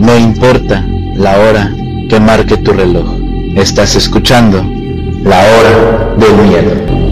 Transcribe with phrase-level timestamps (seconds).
[0.00, 0.82] No importa
[1.14, 1.70] la hora
[2.08, 3.18] que marque tu reloj.
[3.54, 4.64] Estás escuchando
[5.22, 7.09] la hora del miedo.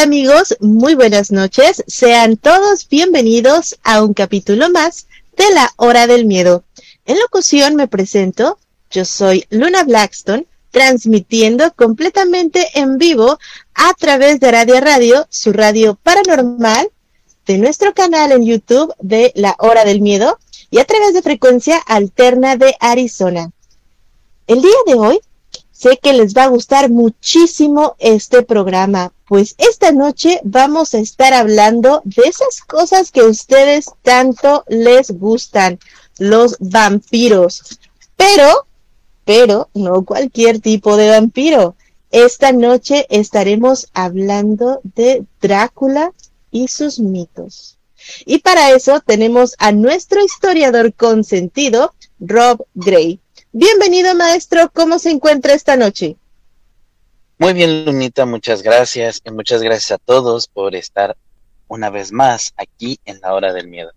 [0.00, 0.56] ¿Qué tal amigos?
[0.60, 1.84] Muy buenas noches.
[1.86, 6.64] Sean todos bienvenidos a un capítulo más de la Hora del Miedo.
[7.04, 8.58] En locución me presento,
[8.90, 13.38] yo soy Luna Blackstone, transmitiendo completamente en vivo
[13.74, 16.88] a través de Radio Radio, su radio paranormal,
[17.44, 20.38] de nuestro canal en YouTube de La Hora del Miedo
[20.70, 23.50] y a través de frecuencia alterna de Arizona.
[24.46, 25.20] El día de hoy
[25.80, 31.32] sé que les va a gustar muchísimo este programa pues esta noche vamos a estar
[31.32, 35.78] hablando de esas cosas que a ustedes tanto les gustan,
[36.18, 37.78] los vampiros.
[38.16, 38.66] Pero,
[39.24, 41.76] pero, no cualquier tipo de vampiro.
[42.10, 46.12] Esta noche estaremos hablando de Drácula
[46.50, 47.78] y sus mitos.
[48.26, 53.20] Y para eso tenemos a nuestro historiador consentido, Rob Gray.
[53.52, 54.70] Bienvenido, maestro.
[54.72, 56.16] ¿Cómo se encuentra esta noche?
[57.36, 61.16] Muy bien, Lunita, muchas gracias y muchas gracias a todos por estar
[61.66, 63.90] una vez más aquí en la hora del miedo.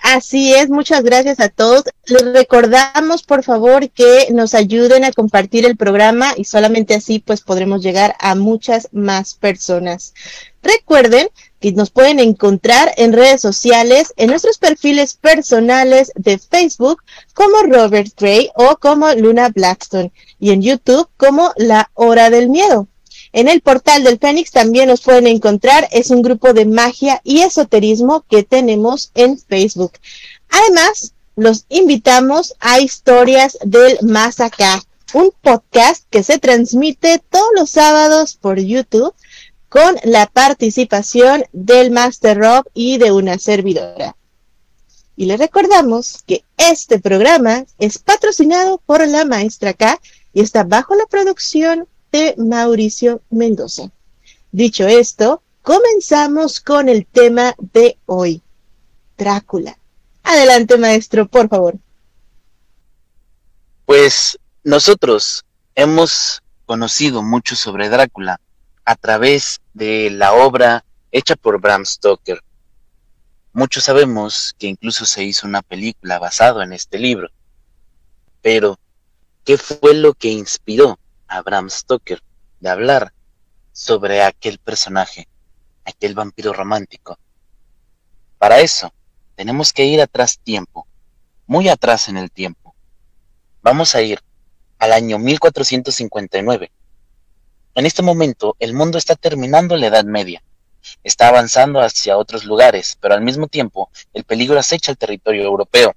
[0.00, 1.84] Así es, muchas gracias a todos.
[2.06, 7.40] Les recordamos, por favor, que nos ayuden a compartir el programa y solamente así pues
[7.42, 10.14] podremos llegar a muchas más personas.
[10.62, 11.28] Recuerden
[11.60, 17.02] que nos pueden encontrar en redes sociales, en nuestros perfiles personales de Facebook
[17.34, 22.88] como Robert Gray o como Luna Blackstone y en YouTube como La Hora del Miedo.
[23.32, 27.40] En el portal del Fénix también nos pueden encontrar, es un grupo de magia y
[27.40, 29.92] esoterismo que tenemos en Facebook.
[30.48, 34.82] Además, los invitamos a Historias del Más Acá,
[35.14, 39.14] un podcast que se transmite todos los sábados por YouTube
[39.68, 44.16] con la participación del Master Rob y de una servidora.
[45.16, 50.00] Y les recordamos que este programa es patrocinado por la maestra K
[50.32, 53.90] y está bajo la producción de Mauricio Mendoza.
[54.52, 58.40] Dicho esto, comenzamos con el tema de hoy,
[59.16, 59.76] Drácula.
[60.22, 61.76] Adelante, maestro, por favor.
[63.84, 68.40] Pues nosotros hemos conocido mucho sobre Drácula
[68.88, 70.82] a través de la obra
[71.12, 72.42] hecha por Bram Stoker.
[73.52, 77.28] Muchos sabemos que incluso se hizo una película basada en este libro.
[78.40, 78.80] Pero
[79.44, 82.22] qué fue lo que inspiró a Bram Stoker
[82.60, 83.12] de hablar
[83.72, 85.28] sobre aquel personaje,
[85.84, 87.18] aquel vampiro romántico.
[88.38, 88.90] Para eso,
[89.34, 90.86] tenemos que ir atrás tiempo,
[91.46, 92.74] muy atrás en el tiempo.
[93.60, 94.22] Vamos a ir
[94.78, 96.72] al año 1459.
[97.78, 100.42] En este momento, el mundo está terminando la Edad Media.
[101.04, 105.94] Está avanzando hacia otros lugares, pero al mismo tiempo, el peligro acecha el territorio europeo.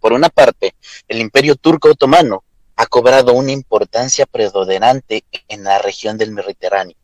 [0.00, 0.74] Por una parte,
[1.06, 2.42] el imperio turco otomano
[2.74, 6.96] ha cobrado una importancia predominante en la región del Mediterráneo,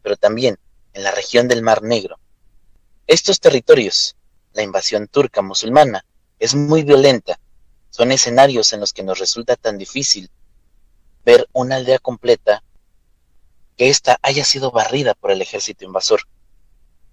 [0.00, 0.58] pero también
[0.94, 2.18] en la región del Mar Negro.
[3.06, 4.16] Estos territorios,
[4.54, 6.06] la invasión turca musulmana,
[6.38, 7.38] es muy violenta.
[7.90, 10.30] Son escenarios en los que nos resulta tan difícil
[11.22, 12.62] ver una aldea completa
[13.76, 16.22] que ésta haya sido barrida por el ejército invasor.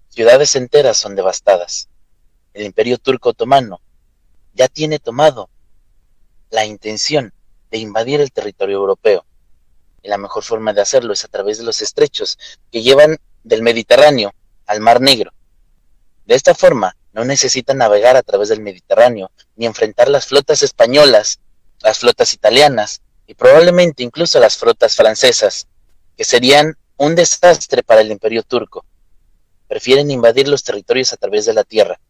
[0.08, 1.88] Ciudades enteras son devastadas.
[2.54, 3.80] El imperio turco otomano
[4.54, 5.48] ya tiene tomado
[6.50, 7.32] la intención
[7.70, 9.24] de invadir el territorio europeo.
[10.02, 12.38] Y la mejor forma de hacerlo es a través de los estrechos
[12.70, 14.34] que llevan del Mediterráneo
[14.66, 15.32] al Mar Negro.
[16.26, 21.40] De esta forma, no necesitan navegar a través del Mediterráneo ni enfrentar las flotas españolas,
[21.80, 25.66] las flotas italianas y probablemente incluso las flotas francesas,
[26.16, 28.84] que serían un desastre para el imperio turco.
[29.68, 32.00] Prefieren invadir los territorios a través de la tierra,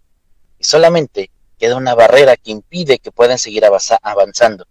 [0.59, 4.67] y solamente queda una barrera que impide que puedan seguir avanzando.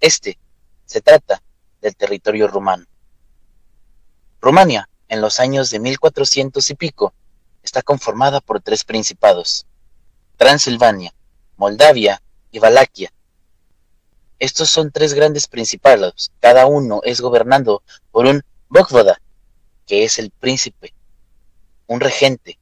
[0.00, 0.38] Este
[0.84, 1.42] se trata
[1.80, 2.86] del territorio rumano.
[4.40, 7.14] Rumania, en los años de 1400 y pico,
[7.62, 9.66] está conformada por tres principados.
[10.36, 11.14] Transilvania,
[11.56, 13.12] Moldavia y Valaquia.
[14.38, 19.20] Estos son tres grandes principados, cada uno es gobernado por un Vojvoda,
[19.86, 20.92] que es el príncipe,
[21.86, 22.58] un regente.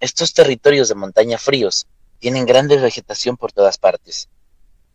[0.00, 1.86] Estos territorios de montaña fríos
[2.18, 4.28] tienen grande vegetación por todas partes.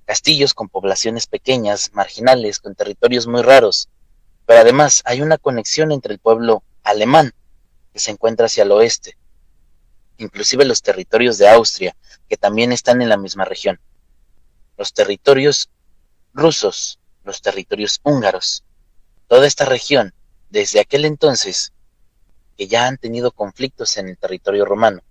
[0.06, 3.88] Castillos con poblaciones pequeñas, marginales, con territorios muy raros.
[4.46, 7.34] Pero además hay una conexión entre el pueblo alemán,
[7.94, 9.18] que se encuentra hacia el oeste,
[10.18, 11.96] inclusive los territorios de Austria,
[12.28, 13.80] que también están en la misma región.
[14.80, 15.70] Los territorios
[16.34, 18.64] rusos, los territorios húngaros,
[19.28, 20.14] toda esta región,
[20.50, 21.74] desde aquel entonces,
[22.58, 25.02] que ya han tenido conflictos en el territorio romano.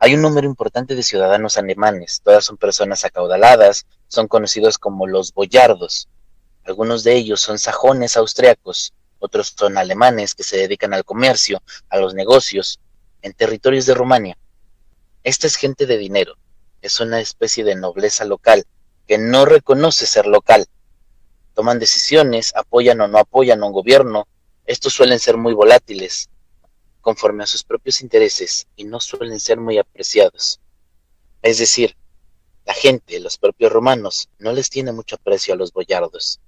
[0.00, 5.32] Hay un número importante de ciudadanos alemanes, todas son personas acaudaladas, son conocidos como los
[5.32, 6.08] boyardos.
[6.64, 11.98] Algunos de ellos son sajones austriacos, otros son alemanes que se dedican al comercio, a
[11.98, 12.80] los negocios,
[13.22, 14.36] en territorios de Rumania.
[15.22, 16.34] Esta es gente de dinero,
[16.82, 18.66] es una especie de nobleza local
[19.06, 20.66] que no reconoce ser local.
[21.54, 24.28] Toman decisiones, apoyan o no apoyan a un gobierno,
[24.66, 26.28] estos suelen ser muy volátiles,
[27.00, 30.60] conforme a sus propios intereses y no suelen ser muy apreciados.
[31.42, 31.96] Es decir,
[32.66, 36.40] la gente, los propios romanos, no les tiene mucho aprecio a los boyardos,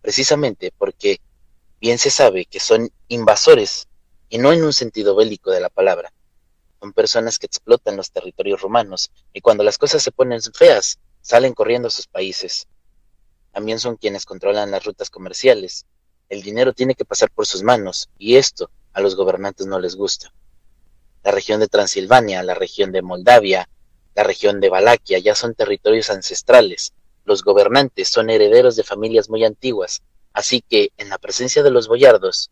[0.00, 1.20] precisamente porque
[1.78, 3.86] bien se sabe que son invasores,
[4.30, 6.10] y no en un sentido bélico de la palabra.
[6.82, 11.54] Son personas que explotan los territorios romanos, y cuando las cosas se ponen feas, salen
[11.54, 12.66] corriendo a sus países.
[13.52, 15.86] También son quienes controlan las rutas comerciales.
[16.28, 19.94] El dinero tiene que pasar por sus manos, y esto a los gobernantes no les
[19.94, 20.34] gusta.
[21.22, 23.68] La región de Transilvania, la región de Moldavia,
[24.16, 26.94] la región de Valaquia ya son territorios ancestrales.
[27.24, 30.02] Los gobernantes son herederos de familias muy antiguas,
[30.32, 32.50] así que en la presencia de los boyardos,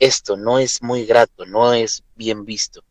[0.00, 2.82] esto no es muy grato, no es bien visto.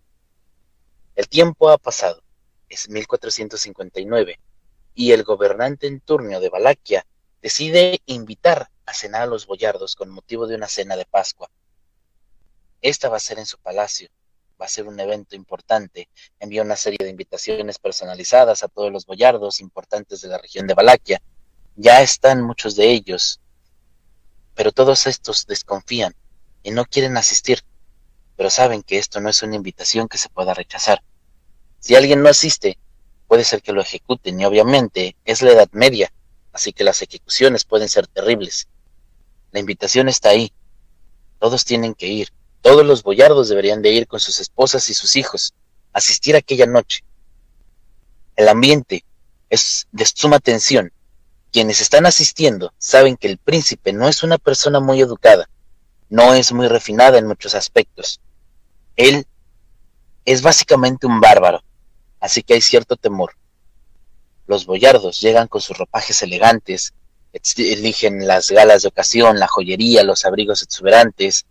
[1.20, 2.24] El tiempo ha pasado,
[2.70, 4.40] es 1459,
[4.96, 7.06] y el gobernante en turno de Valaquia
[7.42, 11.52] decide invitar a cenar a los boyardos con motivo de una cena de Pascua.
[12.82, 14.08] Esta va a ser en su palacio,
[14.62, 16.08] va a ser un evento importante.
[16.40, 20.74] Envía una serie de invitaciones personalizadas a todos los boyardos importantes de la región de
[20.74, 21.22] Valaquia.
[21.76, 23.42] Ya están muchos de ellos,
[24.56, 26.16] pero todos estos desconfían
[26.64, 27.60] y no quieren asistir,
[28.38, 31.04] pero saben que esto no es una invitación que se pueda rechazar.
[31.80, 32.78] Si alguien no asiste,
[33.28, 36.12] puede ser que lo ejecuten y obviamente es la Edad Media,
[36.52, 38.68] así que las ejecuciones pueden ser terribles.
[39.52, 40.52] La invitación está ahí.
[41.40, 42.30] Todos tienen que ir.
[42.62, 45.54] Todos los boyardos deberían de ir con sus esposas y sus hijos,
[45.94, 47.04] asistir aquella noche.
[48.36, 49.06] El ambiente
[49.50, 50.92] es de suma tensión.
[51.52, 55.50] Quienes están asistiendo saben que el príncipe no es una persona muy educada,
[56.10, 58.20] no es muy refinada en muchos aspectos.
[58.96, 59.26] Él
[60.26, 61.64] es básicamente un bárbaro,
[62.20, 63.36] así que hay cierto temor.
[64.48, 66.94] Los boyardos llegan con sus ropajes elegantes,
[67.58, 71.46] eligen las galas de ocasión, la joyería, los abrigos exuberantes,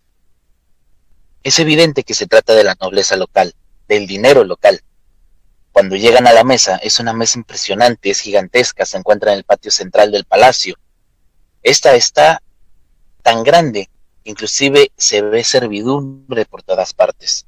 [1.43, 3.55] es evidente que se trata de la nobleza local,
[3.87, 4.83] del dinero local.
[5.73, 9.45] Cuando llegan a la mesa, es una mesa impresionante, es gigantesca, se encuentra en el
[9.45, 10.77] patio central del palacio.
[11.63, 12.43] Esta está
[13.23, 13.89] tan grande,
[14.25, 17.47] inclusive se ve servidumbre por todas partes.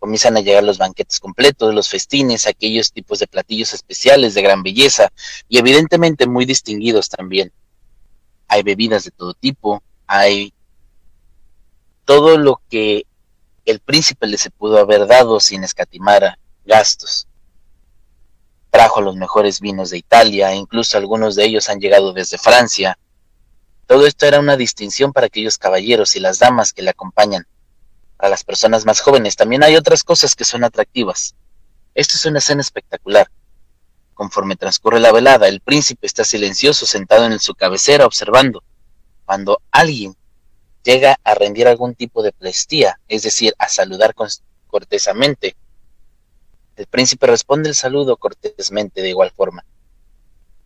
[0.00, 4.62] Comienzan a llegar los banquetes completos, los festines, aquellos tipos de platillos especiales de gran
[4.62, 5.12] belleza
[5.48, 7.52] y evidentemente muy distinguidos también.
[8.48, 10.52] Hay bebidas de todo tipo, hay
[12.06, 13.06] todo lo que
[13.66, 17.28] el príncipe le se pudo haber dado sin escatimar gastos.
[18.70, 22.98] Trajo los mejores vinos de Italia, incluso algunos de ellos han llegado desde Francia.
[23.86, 27.46] Todo esto era una distinción para aquellos caballeros y las damas que le acompañan.
[28.20, 31.34] Para las personas más jóvenes también hay otras cosas que son atractivas.
[31.94, 33.30] Esta es una escena espectacular.
[34.12, 38.62] Conforme transcurre la velada, el príncipe está silencioso sentado en su cabecera observando.
[39.24, 40.14] Cuando alguien
[40.84, 44.14] llega a rendir algún tipo de plestía, es decir, a saludar
[44.66, 45.56] cortesamente.
[46.76, 49.64] El príncipe responde el saludo cortésmente de igual forma.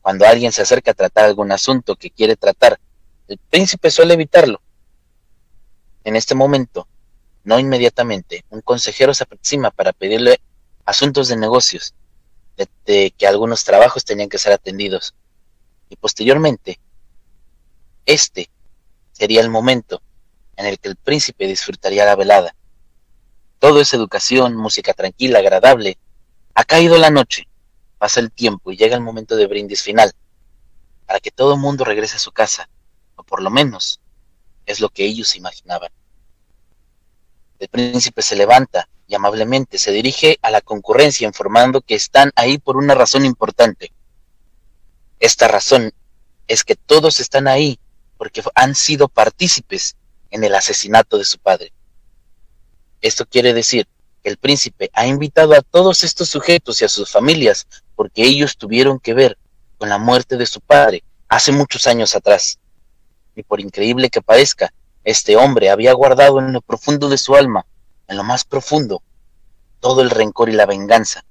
[0.02, 2.80] Cuando alguien se acerca a tratar algún asunto que quiere tratar,
[3.28, 4.60] el príncipe suele evitarlo.
[6.02, 6.88] En este momento,
[7.44, 10.40] no inmediatamente, un consejero se aproxima para pedirle
[10.84, 11.94] asuntos de negocios,
[12.86, 15.14] de, que algunos trabajos tenían que ser atendidos.
[15.90, 16.80] Y posteriormente,
[18.06, 18.48] este
[19.12, 20.00] sería el momento
[20.56, 22.54] en el que el príncipe disfrutaría la velada.
[23.58, 25.98] Todo es educación, música tranquila, agradable.
[26.54, 27.46] Ha caído la noche,
[27.98, 30.12] pasa el tiempo y llega el momento de brindis final,
[31.06, 32.68] para que todo el mundo regrese a su casa,
[33.16, 34.00] o por lo menos
[34.64, 35.90] es lo que ellos imaginaban.
[37.64, 42.58] El príncipe se levanta, y amablemente se dirige a la concurrencia informando que están ahí
[42.58, 43.90] por una razón importante.
[45.18, 45.94] Esta razón
[46.46, 47.78] es que todos están ahí
[48.18, 49.96] porque han sido partícipes
[50.30, 51.72] en el asesinato de su padre.
[53.00, 53.88] Esto quiere decir
[54.22, 57.66] que el príncipe ha invitado a todos estos sujetos y a sus familias
[57.96, 59.38] porque ellos tuvieron que ver
[59.78, 62.58] con la muerte de su padre hace muchos años atrás.
[63.34, 67.66] Y por increíble que parezca, este hombre había guardado en lo profundo de su alma,
[68.08, 69.02] en lo más profundo,
[69.80, 71.24] todo el rencor y la venganza.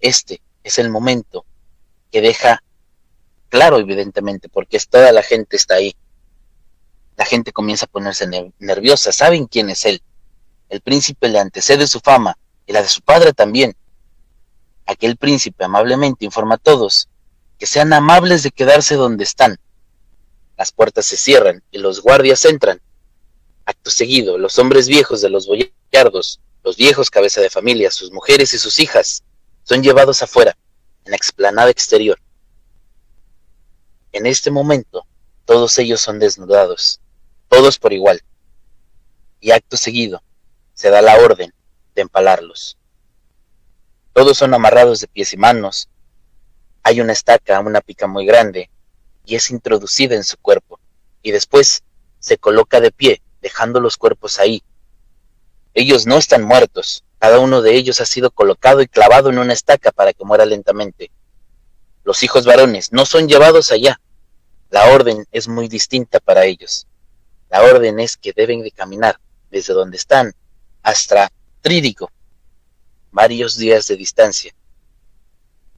[0.00, 1.44] Este es el momento
[2.10, 2.62] que deja
[3.48, 5.94] claro, evidentemente, porque toda la gente está ahí.
[7.16, 10.02] La gente comienza a ponerse nerviosa, saben quién es él.
[10.68, 13.76] El príncipe le antecede su fama y la de su padre también.
[14.86, 17.08] Aquel príncipe amablemente informa a todos
[17.58, 19.58] que sean amables de quedarse donde están.
[20.56, 22.80] Las puertas se cierran y los guardias entran.
[23.64, 28.54] Acto seguido, los hombres viejos de los boyardos, los viejos cabeza de familia, sus mujeres
[28.54, 29.24] y sus hijas,
[29.62, 30.56] son llevados afuera,
[31.04, 32.18] en la explanada exterior.
[34.12, 35.06] En este momento,
[35.44, 37.00] todos ellos son desnudados,
[37.48, 38.22] todos por igual.
[39.40, 40.22] Y acto seguido,
[40.72, 41.52] se da la orden
[41.94, 42.78] de empalarlos.
[44.12, 45.88] Todos son amarrados de pies y manos.
[46.82, 48.70] Hay una estaca, una pica muy grande,
[49.24, 50.78] y es introducida en su cuerpo,
[51.22, 51.82] y después
[52.18, 54.62] se coloca de pie, dejando los cuerpos ahí.
[55.74, 59.52] Ellos no están muertos, cada uno de ellos ha sido colocado y clavado en una
[59.52, 61.10] estaca para que muera lentamente.
[62.04, 63.98] Los hijos varones no son llevados allá.
[64.70, 66.86] La orden es muy distinta para ellos.
[67.48, 69.18] La orden es que deben de caminar
[69.50, 70.34] desde donde están
[70.82, 72.12] hasta Trídico,
[73.10, 74.54] varios días de distancia.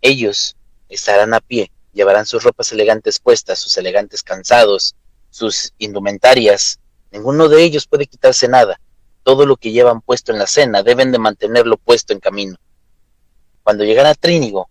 [0.00, 0.57] Ellos
[0.88, 4.95] estarán a pie, llevarán sus ropas elegantes puestas, sus elegantes cansados,
[5.31, 6.79] sus indumentarias.
[7.11, 8.79] Ninguno de ellos puede quitarse nada.
[9.23, 12.57] Todo lo que llevan puesto en la cena deben de mantenerlo puesto en camino.
[13.65, 14.69] Cuando llegan a Trínigo,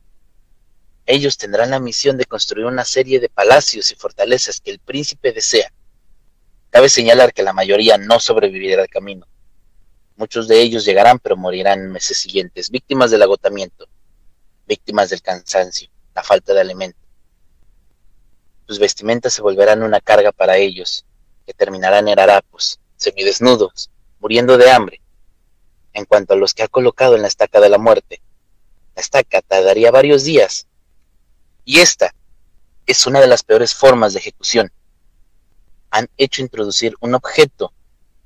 [1.07, 5.33] ellos tendrán la misión de construir una serie de palacios y fortalezas que el príncipe
[5.33, 5.73] desea.
[6.69, 9.27] Cabe señalar que la mayoría no sobrevivirá al camino.
[10.15, 13.87] Muchos de ellos llegarán pero morirán en meses siguientes, víctimas del agotamiento,
[14.67, 17.04] víctimas del cansancio, la falta de alimento.
[18.67, 21.05] Sus vestimentas se volverán una carga para ellos,
[21.45, 25.01] que terminarán en harapos, semidesnudos, muriendo de hambre.
[25.93, 28.21] En cuanto a los que ha colocado en la estaca de la muerte,
[28.95, 30.65] la estaca tardaría varios días.
[31.63, 32.15] Y esta
[32.87, 34.71] es una de las peores formas de ejecución.
[35.91, 37.71] Han hecho introducir un objeto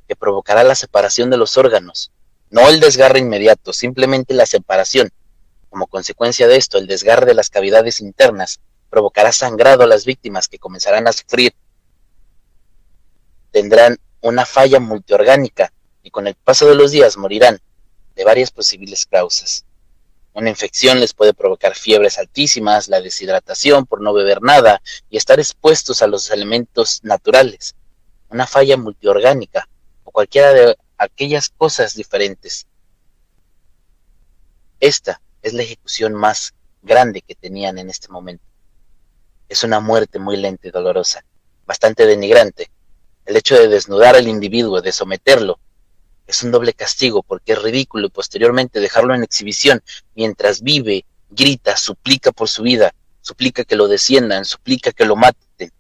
[0.08, 2.12] que provocará la separación de los órganos,
[2.50, 5.12] no el desgarre inmediato, simplemente la separación.
[5.70, 10.48] Como consecuencia de esto, el desgarre de las cavidades internas provocará sangrado a las víctimas
[10.48, 11.54] que comenzarán a sufrir.
[13.52, 15.72] Tendrán una falla multiorgánica
[16.04, 17.60] y con el paso de los días morirán
[18.16, 19.66] de varias posibles causas.
[20.34, 25.40] Una infección les puede provocar fiebres altísimas, la deshidratación por no beber nada y estar
[25.40, 27.76] expuestos a los elementos naturales.
[28.30, 29.68] Una falla multiorgánica
[30.12, 32.68] cualquiera de aquellas cosas diferentes.
[34.80, 38.44] Esta es la ejecución más grande que tenían en este momento.
[39.50, 41.26] Es una muerte muy lenta y dolorosa,
[41.66, 42.70] bastante denigrante.
[43.26, 45.60] El hecho de desnudar al individuo, de someterlo,
[46.28, 49.82] es un doble castigo porque es ridículo y posteriormente dejarlo en exhibición
[50.16, 55.72] mientras vive, grita, suplica por su vida, suplica que lo desciendan, suplica que lo maten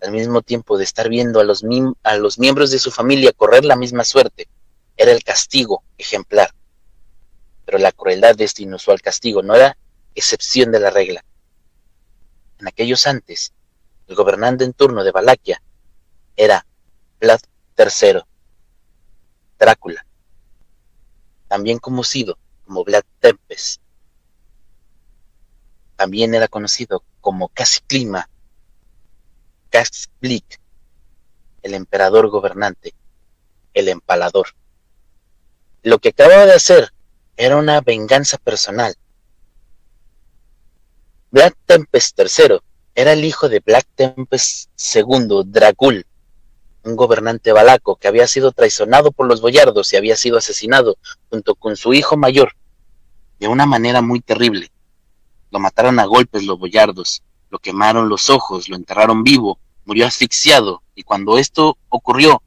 [0.00, 1.64] al mismo tiempo de estar viendo a los,
[2.02, 4.48] a los miembros de su familia correr la misma suerte,
[4.96, 6.50] era el castigo ejemplar.
[7.64, 9.76] Pero la crueldad de este inusual castigo no era
[10.14, 11.24] excepción de la regla.
[12.58, 13.52] En aquellos antes,
[14.06, 15.62] el gobernante en turno de Valaquia
[16.36, 16.66] era
[17.20, 17.40] Vlad
[17.78, 18.22] III,
[19.58, 20.06] Drácula,
[21.48, 23.80] también conocido como Vlad Tempest.
[25.96, 28.28] También era conocido como Casiclima
[29.70, 30.60] Kasblik,
[31.62, 32.94] el emperador gobernante,
[33.74, 34.48] el empalador.
[35.82, 36.92] Lo que acababa de hacer
[37.36, 38.96] era una venganza personal.
[41.36, 42.60] Black Tempest III
[42.94, 46.06] era el hijo de Black Tempest II, Dragul,
[46.82, 50.96] un gobernante balaco que había sido traicionado por los boyardos y había sido asesinado
[51.28, 52.52] junto con su hijo mayor,
[53.38, 54.72] de una manera muy terrible.
[55.50, 60.82] Lo mataron a golpes los boyardos, lo quemaron los ojos, lo enterraron vivo murió asfixiado
[60.94, 62.42] y cuando esto ocurrió,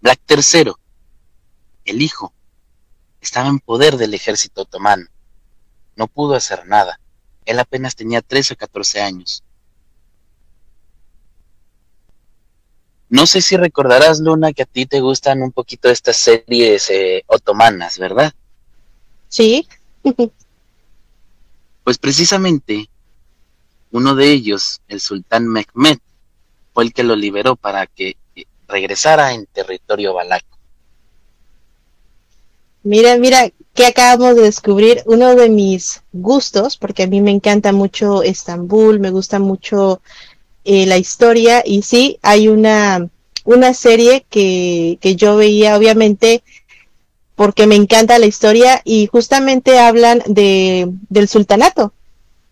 [0.00, 0.74] Black III,
[1.86, 2.32] el hijo,
[3.20, 5.08] estaba en poder del ejército otomano.
[5.96, 7.00] No pudo hacer nada.
[7.48, 9.42] Él apenas tenía 13 o 14 años.
[13.08, 17.24] No sé si recordarás, Luna, que a ti te gustan un poquito estas series eh,
[17.26, 18.34] otomanas, ¿verdad?
[19.28, 19.66] Sí.
[21.84, 22.90] pues precisamente
[23.92, 25.96] uno de ellos, el sultán Mehmed,
[26.74, 30.57] fue el que lo liberó para que eh, regresara en territorio balaco.
[32.88, 37.70] Mira, mira, que acabamos de descubrir uno de mis gustos, porque a mí me encanta
[37.72, 40.00] mucho Estambul, me gusta mucho
[40.64, 43.10] eh, la historia y sí, hay una,
[43.44, 46.42] una serie que, que yo veía, obviamente,
[47.36, 51.92] porque me encanta la historia y justamente hablan de, del sultanato.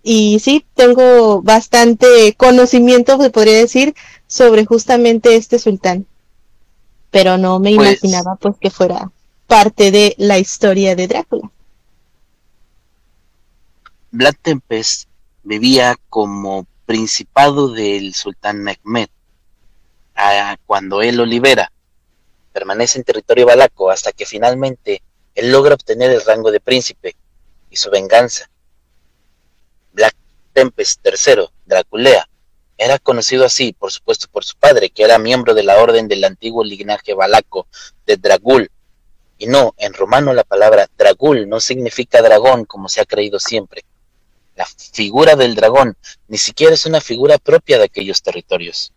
[0.02, 3.94] Y sí, tengo bastante conocimiento, se podría decir,
[4.26, 6.04] sobre justamente este sultán.
[7.10, 9.10] Pero no me Pues- imaginaba pues que fuera
[9.58, 11.50] parte de la historia de Drácula.
[14.10, 15.08] Vlad Tempest
[15.44, 19.08] vivía como principado del sultán Mehmed.
[20.66, 21.72] Cuando él lo libera,
[22.52, 25.00] permanece en territorio balaco hasta que finalmente
[25.34, 27.16] él logra obtener el rango de príncipe
[27.70, 28.50] y su venganza.
[29.94, 30.16] Black
[30.52, 32.28] Tempest III, Draculea,
[32.76, 36.24] era conocido así, por supuesto, por su padre, que era miembro de la orden del
[36.24, 37.66] antiguo linaje balaco
[38.04, 38.70] de Dragul.
[39.38, 43.84] Y no, en romano la palabra Dragul no significa dragón como se ha creído siempre.
[44.54, 45.96] La figura del dragón
[46.28, 48.92] ni siquiera es una figura propia de aquellos territorios.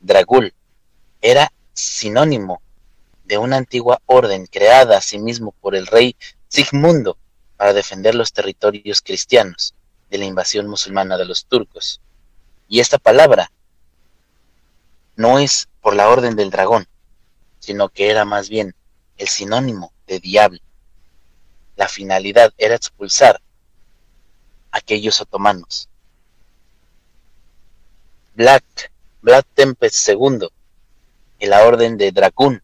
[0.00, 0.52] Dragul
[1.20, 2.60] era sinónimo
[3.24, 6.16] de una antigua orden creada asimismo por el rey
[6.48, 7.16] Sigmundo
[7.56, 9.74] para defender los territorios cristianos
[10.10, 12.00] de la invasión musulmana de los turcos.
[12.68, 13.50] Y esta palabra
[15.16, 16.86] no es por la orden del dragón,
[17.58, 18.74] sino que era más bien
[19.18, 20.60] el sinónimo de diablo.
[21.76, 23.40] La finalidad era expulsar
[24.70, 25.88] a aquellos otomanos.
[28.34, 28.92] Black,
[29.22, 30.48] Black Tempest II,
[31.38, 32.62] en la orden de Dracún,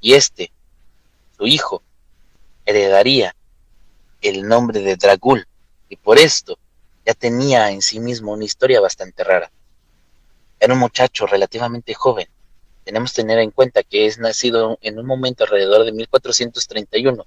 [0.00, 0.50] y este,
[1.36, 1.82] su hijo,
[2.64, 3.34] heredaría
[4.20, 5.46] el nombre de Dragul,
[5.88, 6.58] y por esto
[7.04, 9.50] ya tenía en sí mismo una historia bastante rara.
[10.58, 12.28] Era un muchacho relativamente joven.
[12.84, 17.26] Tenemos que tener en cuenta que es nacido en un momento alrededor de 1431.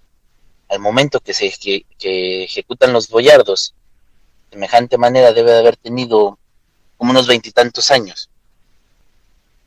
[0.70, 1.86] Al momento que se que,
[2.44, 3.74] ejecutan los boyardos,
[4.50, 6.38] de semejante manera debe de haber tenido
[6.98, 8.30] como unos veintitantos años.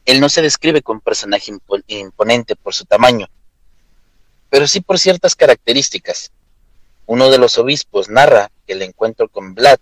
[0.04, 3.28] Él no se describe como un personaje impo- imponente por su tamaño,
[4.50, 6.30] pero sí por ciertas características.
[7.06, 9.78] Uno de los obispos narra que el encuentro con Vlad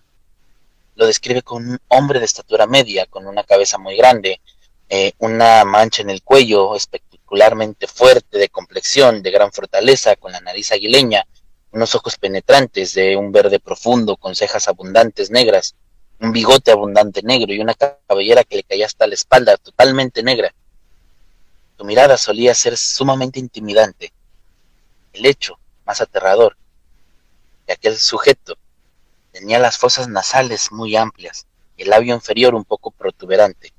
[0.97, 4.41] lo describe como un hombre de estatura media, con una cabeza muy grande,
[4.89, 10.41] eh, una mancha en el cuello espectacularmente fuerte, de complexión, de gran fortaleza, con la
[10.41, 11.27] nariz aguileña,
[11.73, 15.75] unos ojos penetrantes de un verde profundo, con cejas abundantes negras,
[16.21, 20.55] un bigote abundante negro y una cabellera que le caía hasta la espalda, totalmente negra.
[21.77, 24.13] Su mirada solía ser sumamente intimidante.
[25.13, 26.57] El hecho más aterrador
[27.67, 28.57] de aquel sujeto
[29.33, 33.74] tenía las fosas nasales muy amplias y el labio inferior un poco protuberante.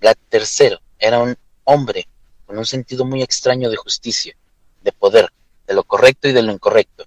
[0.00, 2.06] Vlad III era un hombre
[2.46, 4.34] con un sentido muy extraño de justicia,
[4.82, 5.28] de poder,
[5.66, 7.04] de lo correcto y de lo incorrecto.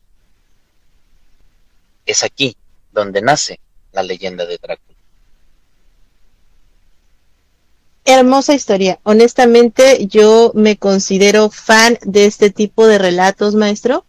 [2.06, 2.56] Es aquí
[2.92, 3.60] donde nace
[3.92, 4.98] la leyenda de Drácula.
[8.06, 9.00] Hermosa historia.
[9.04, 14.06] Honestamente, yo me considero fan de este tipo de relatos, maestro.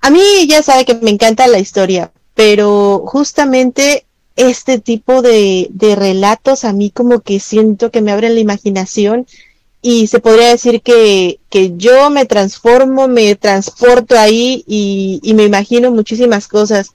[0.00, 5.94] A mí ya sabe que me encanta la historia, pero justamente este tipo de, de
[5.94, 9.26] relatos a mí como que siento que me abren la imaginación
[9.82, 15.44] y se podría decir que, que yo me transformo, me transporto ahí y, y me
[15.44, 16.92] imagino muchísimas cosas.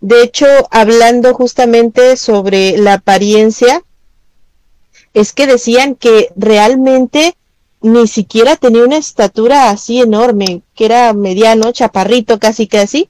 [0.00, 3.82] De hecho, hablando justamente sobre la apariencia,
[5.14, 7.36] es que decían que realmente
[7.80, 13.08] ni siquiera tenía una estatura así enorme, que era mediano, chaparrito casi casi,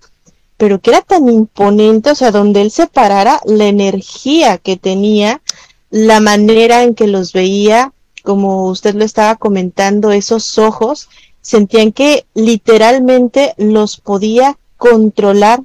[0.56, 5.42] pero que era tan imponente, o sea, donde él se parara, la energía que tenía,
[5.90, 7.92] la manera en que los veía,
[8.22, 11.08] como usted lo estaba comentando, esos ojos,
[11.42, 15.60] sentían que literalmente los podía controlar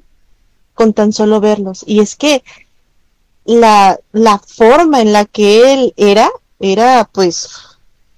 [0.74, 1.84] con tan solo verlos.
[1.88, 2.44] Y es que
[3.46, 7.50] la, la forma en la que él era, era pues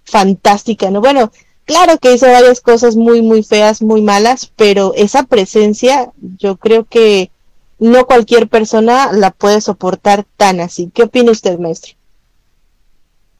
[0.03, 1.01] fantástica, ¿no?
[1.01, 1.31] Bueno,
[1.65, 6.85] claro que hizo varias cosas muy, muy feas, muy malas, pero esa presencia yo creo
[6.85, 7.31] que
[7.79, 10.91] no cualquier persona la puede soportar tan así.
[10.93, 11.93] ¿Qué opina usted, maestro?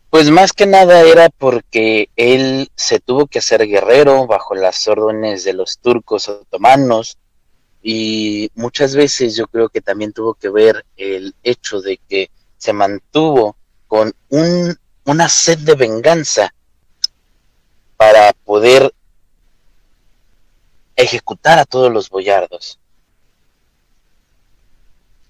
[0.10, 5.44] Pues más que nada era porque él se tuvo que hacer guerrero bajo las órdenes
[5.44, 7.18] de los turcos otomanos
[7.82, 12.74] y muchas veces yo creo que también tuvo que ver el hecho de que se
[12.74, 13.56] mantuvo
[13.88, 16.54] con un una sed de venganza
[18.04, 18.94] para poder
[20.98, 22.78] ejecutar a todos los boyardos.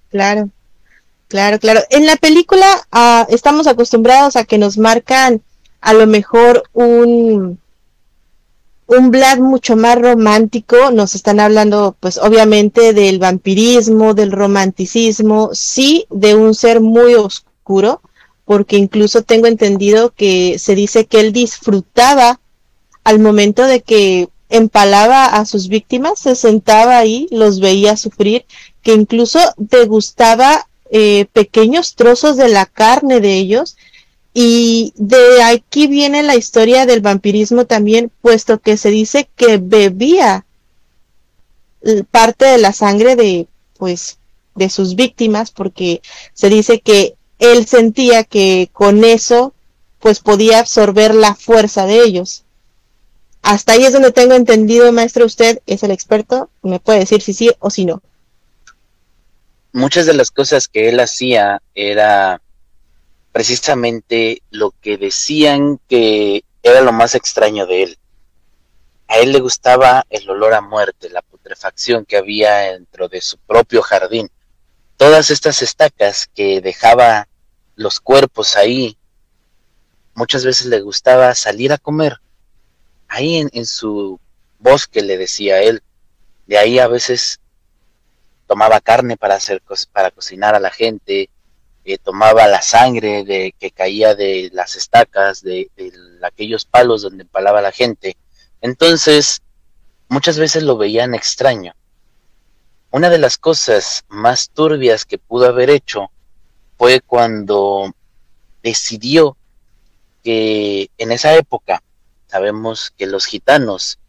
[0.10, 0.50] Claro,
[1.28, 1.82] claro, claro.
[1.92, 5.44] En la película ah, estamos acostumbrados a que nos marcan
[5.82, 7.60] a lo mejor un
[8.88, 16.08] un Vlad mucho más romántico, nos están hablando pues obviamente del vampirismo, del romanticismo, sí
[16.10, 18.02] de un ser muy oscuro,
[18.46, 22.40] porque incluso tengo entendido que se dice que él disfrutaba
[23.04, 28.46] al momento de que empalaba a sus víctimas, se sentaba ahí, los veía sufrir,
[28.82, 33.78] que incluso degustaba eh, pequeños trozos de la carne de ellos
[34.34, 40.46] y de aquí viene la historia del vampirismo también, puesto que se dice que bebía
[42.10, 44.18] parte de la sangre de, pues,
[44.56, 46.02] de sus víctimas, porque
[46.34, 49.54] se dice que él sentía que con eso,
[50.00, 52.43] pues, podía absorber la fuerza de ellos.
[53.44, 57.34] Hasta ahí es donde tengo entendido, maestro, usted es el experto, me puede decir si
[57.34, 58.02] sí o si no.
[59.74, 62.42] Muchas de las cosas que él hacía era
[63.34, 67.98] precisamente lo que decían que era lo más extraño de él.
[69.10, 73.38] A él le gustaba el olor a muerte, la putrefacción que había dentro de su
[73.40, 74.32] propio jardín.
[74.96, 77.28] Todas estas estacas que dejaba
[77.76, 78.98] los cuerpos ahí,
[80.14, 82.23] muchas veces le gustaba salir a comer.
[83.14, 84.20] Ahí en, su
[84.58, 85.84] bosque, le decía él.
[86.48, 87.40] De ahí a veces
[88.48, 91.30] tomaba carne para hacer para cocinar a la gente,
[91.86, 95.70] eh, tomaba la sangre de que caía de las estacas, de,
[96.24, 98.18] aquellos palos donde empalaba la gente.
[98.62, 99.44] Entonces,
[100.10, 101.76] muchas veces lo veían extraño.
[102.90, 106.10] Una de las cosas más turbias que pudo haber hecho
[106.80, 107.94] fue cuando
[108.64, 109.38] decidió
[110.24, 111.84] que en esa época,
[112.34, 114.00] sabemos que los gitanos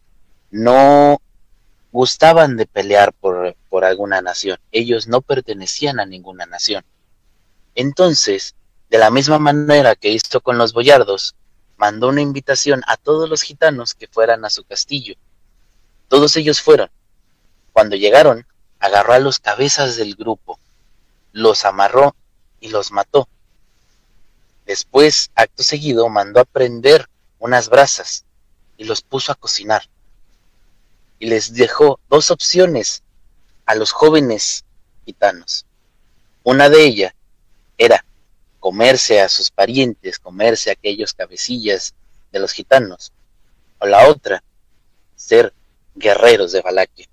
[0.51, 1.21] no
[1.91, 6.83] gustaban de pelear por, por alguna nación, ellos no pertenecían a ninguna nación
[7.75, 8.55] entonces,
[8.89, 11.35] de la misma manera que hizo con los boyardos,
[11.75, 15.15] mandó una invitación a todos los gitanos que fueran a su castillo.
[16.07, 16.89] Todos ellos fueron.
[17.73, 18.47] Cuando llegaron,
[18.79, 20.57] agarró a los cabezas del grupo,
[21.33, 22.15] los amarró
[22.61, 23.27] y los mató.
[24.65, 27.07] Después, acto seguido, mandó a prender
[27.45, 28.25] unas brasas
[28.75, 29.83] y los puso a cocinar.
[31.19, 33.03] Y les dejó dos opciones
[33.67, 34.65] a los jóvenes
[35.05, 35.67] gitanos.
[36.43, 37.13] Una de ellas
[37.77, 38.03] era
[38.59, 41.93] comerse a sus parientes, comerse aquellos cabecillas
[42.31, 43.13] de los gitanos,
[43.77, 44.43] o la otra,
[45.15, 45.53] ser
[45.93, 47.07] guerreros de Valaquia.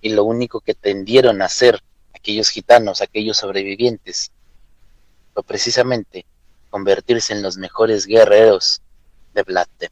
[0.00, 1.80] Y lo único que tendieron a hacer
[2.12, 4.32] aquellos gitanos, aquellos sobrevivientes,
[5.34, 6.26] fue precisamente
[6.68, 8.82] convertirse en los mejores guerreros
[9.44, 9.90] de.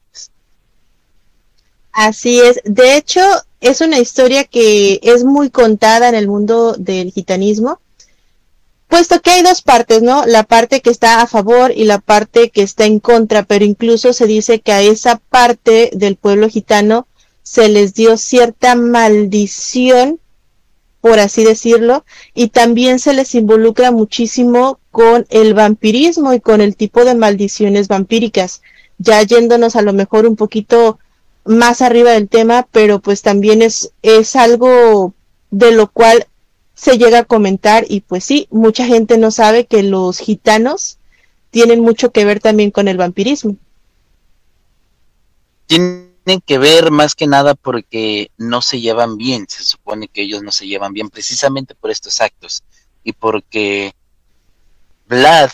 [1.93, 2.61] Así es.
[2.65, 3.21] De hecho,
[3.61, 7.81] es una historia que es muy contada en el mundo del gitanismo
[8.89, 10.25] puesto que hay dos partes, ¿no?
[10.27, 14.13] La parte que está a favor y la parte que está en contra, pero incluso
[14.13, 17.07] se dice que a esa parte del pueblo gitano
[17.43, 20.21] se les dio cierta maldición,
[21.01, 22.05] por así decirlo,
[22.35, 27.89] y también se les involucra muchísimo con el vampirismo y con el tipo de maldiciones
[27.89, 28.63] vampíricas,
[28.99, 30.99] ya yéndonos a lo mejor un poquito
[31.45, 35.15] más arriba del tema, pero pues también es, es algo
[35.51, 36.27] de lo cual
[36.75, 40.99] se llega a comentar y pues sí, mucha gente no sabe que los gitanos
[41.51, 43.57] tienen mucho que ver también con el vampirismo.
[45.67, 46.13] Tienen
[46.45, 50.53] que ver más que nada porque no se llevan bien, se supone que ellos no
[50.53, 52.63] se llevan bien precisamente por estos actos
[53.05, 53.95] y porque
[55.09, 55.51] Vlad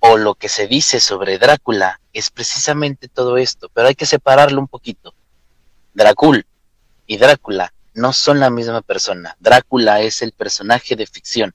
[0.00, 4.60] o lo que se dice sobre Drácula es precisamente todo esto, pero hay que separarlo
[4.60, 5.14] un poquito.
[5.94, 6.44] Drácula
[7.06, 9.36] y Drácula no son la misma persona.
[9.40, 11.54] Drácula es el personaje de ficción.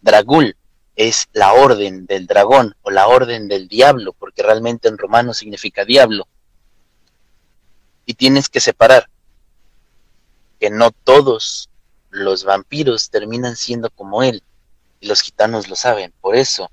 [0.00, 0.56] Dragul
[0.96, 5.84] es la orden del dragón o la orden del diablo, porque realmente en romano significa
[5.84, 6.26] diablo.
[8.06, 9.08] Y tienes que separar
[10.60, 11.70] que no todos
[12.10, 14.42] los vampiros terminan siendo como él.
[15.00, 16.12] Y los gitanos lo saben.
[16.20, 16.70] Por eso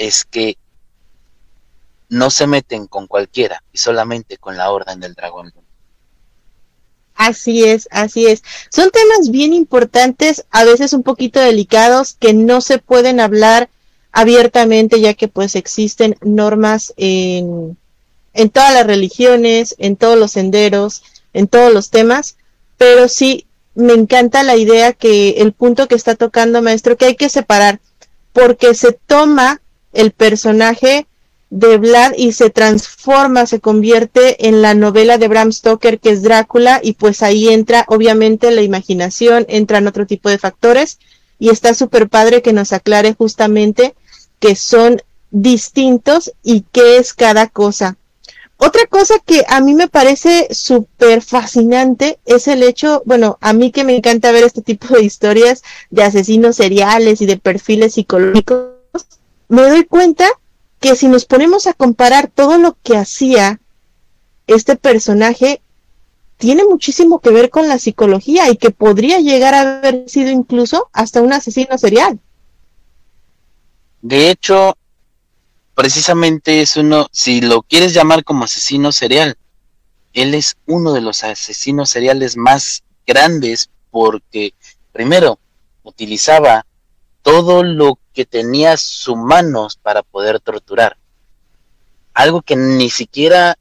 [0.00, 0.56] es que
[2.08, 5.52] no se meten con cualquiera y solamente con la orden del dragón.
[7.14, 8.42] Así es, así es.
[8.70, 13.68] Son temas bien importantes, a veces un poquito delicados, que no se pueden hablar
[14.10, 17.76] abiertamente, ya que pues existen normas en,
[18.32, 21.02] en todas las religiones, en todos los senderos,
[21.34, 22.36] en todos los temas,
[22.78, 27.16] pero sí me encanta la idea que el punto que está tocando maestro, que hay
[27.16, 27.80] que separar,
[28.32, 29.60] porque se toma
[29.92, 31.06] el personaje
[31.50, 36.22] de Vlad y se transforma, se convierte en la novela de Bram Stoker que es
[36.22, 41.00] Drácula y pues ahí entra obviamente la imaginación, entran otro tipo de factores
[41.40, 43.94] y está súper padre que nos aclare justamente
[44.38, 47.96] que son distintos y qué es cada cosa.
[48.62, 53.72] Otra cosa que a mí me parece súper fascinante es el hecho, bueno, a mí
[53.72, 58.79] que me encanta ver este tipo de historias de asesinos seriales y de perfiles psicológicos,
[59.50, 60.26] me doy cuenta
[60.78, 63.60] que si nos ponemos a comparar todo lo que hacía
[64.46, 65.60] este personaje,
[66.36, 70.88] tiene muchísimo que ver con la psicología y que podría llegar a haber sido incluso
[70.92, 72.20] hasta un asesino serial.
[74.00, 74.78] De hecho,
[75.74, 79.36] precisamente es uno, si lo quieres llamar como asesino serial,
[80.12, 84.54] él es uno de los asesinos seriales más grandes porque,
[84.92, 85.40] primero,
[85.82, 86.66] utilizaba
[87.22, 90.96] todo lo que tenía sus manos para poder torturar.
[92.12, 93.56] Algo que ni siquiera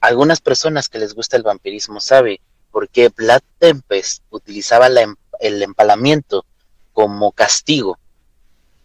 [0.00, 2.40] algunas personas que les gusta el vampirismo sabe,
[2.72, 6.46] porque Vlad Tempest utilizaba em, el empalamiento
[6.92, 7.98] como castigo.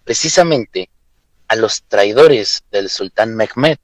[0.04, 0.90] Precisamente
[1.48, 3.78] a los traidores del sultán Mehmed,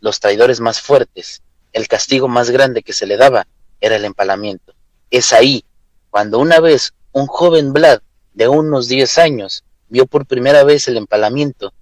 [0.00, 3.46] los traidores más fuertes, el castigo más grande que se le daba
[3.80, 4.74] era el empalamiento.
[5.10, 5.64] Es ahí,
[6.10, 8.00] cuando una vez un joven Vlad
[8.34, 11.72] de unos 10 años vio por primera vez el empalamiento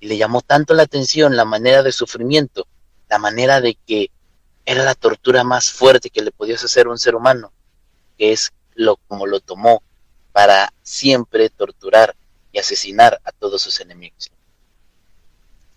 [0.00, 2.66] y le llamó tanto la atención la manera de sufrimiento,
[3.08, 4.10] la manera de que
[4.64, 7.52] era la tortura más fuerte que le podías hacer a un ser humano,
[8.18, 9.82] que es lo como lo tomó
[10.32, 12.16] para siempre torturar
[12.52, 14.30] y asesinar a todos sus enemigos.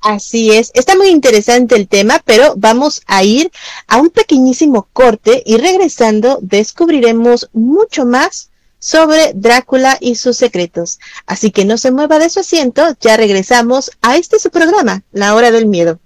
[0.01, 3.51] Así es, está muy interesante el tema, pero vamos a ir
[3.87, 8.51] a un pequeñísimo corte y regresando descubriremos mucho más
[8.85, 10.99] sobre Drácula y sus secretos.
[11.25, 15.33] Así que no se mueva de su asiento, ya regresamos a este su programa, La
[15.33, 15.99] Hora del Miedo.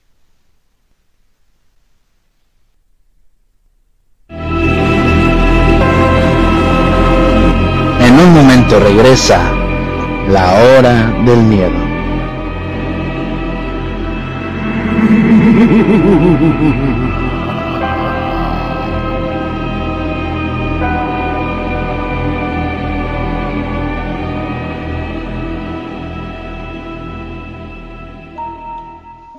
[7.99, 9.41] En un momento regresa
[10.29, 11.89] la hora del miedo.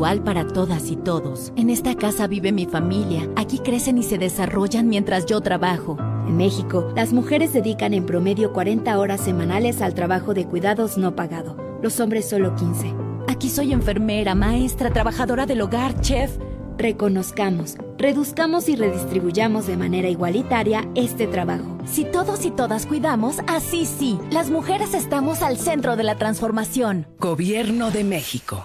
[0.00, 1.52] para todas y todos.
[1.56, 3.28] En esta casa vive mi familia.
[3.36, 5.98] Aquí crecen y se desarrollan mientras yo trabajo.
[6.26, 11.14] En México, las mujeres dedican en promedio 40 horas semanales al trabajo de cuidados no
[11.14, 11.54] pagado.
[11.82, 12.94] Los hombres solo 15.
[13.28, 16.38] Aquí soy enfermera, maestra, trabajadora del hogar, chef.
[16.78, 21.76] Reconozcamos, reduzcamos y redistribuyamos de manera igualitaria este trabajo.
[21.84, 27.06] Si todos y todas cuidamos, así sí, las mujeres estamos al centro de la transformación.
[27.18, 28.64] Gobierno de México.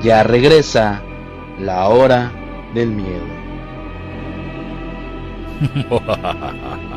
[0.00, 1.02] Ya regresa
[1.58, 2.32] la hora
[2.74, 3.26] del miedo.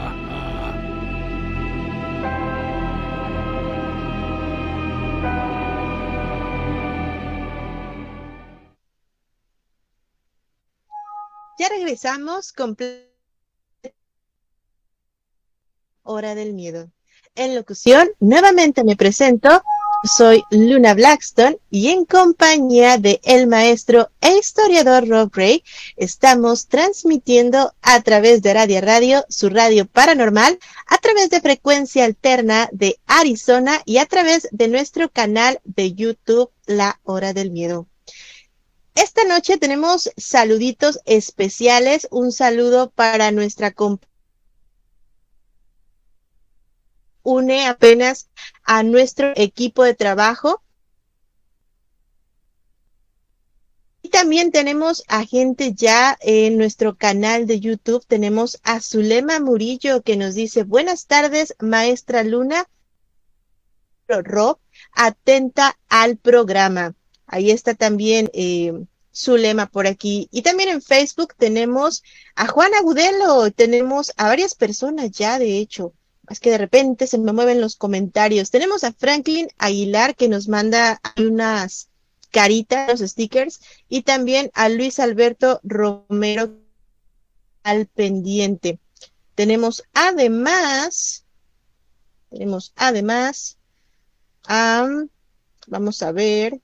[11.58, 12.76] Ya regresamos con
[16.04, 16.92] Hora del Miedo.
[17.34, 19.64] En locución, nuevamente me presento.
[20.06, 25.64] Soy Luna Blackstone y en compañía de el maestro e historiador Rob Ray
[25.98, 32.70] estamos transmitiendo a través de Radio Radio, su radio paranormal, a través de frecuencia alterna
[32.72, 37.88] de Arizona y a través de nuestro canal de YouTube La Hora del Miedo.
[38.94, 42.08] Esta noche tenemos saluditos especiales.
[42.12, 43.72] Un saludo para nuestra
[47.26, 48.30] une apenas
[48.64, 50.62] a nuestro equipo de trabajo.
[54.02, 58.06] Y también tenemos a gente ya en nuestro canal de YouTube.
[58.08, 62.70] Tenemos a Zulema Murillo que nos dice, buenas tardes, maestra Luna.
[64.08, 64.60] Rob,
[64.94, 66.94] atenta al programa.
[67.26, 68.72] Ahí está también eh,
[69.12, 70.28] Zulema por aquí.
[70.32, 72.04] Y también en Facebook tenemos
[72.36, 75.94] a Juan Agudelo, tenemos a varias personas ya, de hecho.
[76.30, 78.50] Es que de repente se me mueven los comentarios.
[78.52, 81.90] Tenemos a Franklin Aguilar que nos manda unas
[82.32, 86.58] Carita, los stickers, y también a Luis Alberto Romero
[87.64, 88.80] al pendiente.
[89.36, 91.24] Tenemos además,
[92.30, 93.58] tenemos además,
[95.68, 96.60] vamos a ver,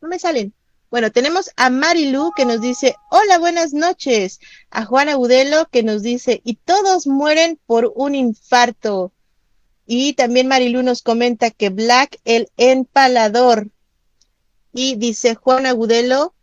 [0.00, 0.54] no me salen.
[0.90, 4.40] Bueno, tenemos a Marilu que nos dice, hola, buenas noches.
[4.70, 9.12] A Juana Udelo que nos dice, y todos mueren por un infarto.
[9.86, 13.68] Y también Marilu nos comenta que Black el empalador.
[14.72, 16.34] Y dice Juan Agudelo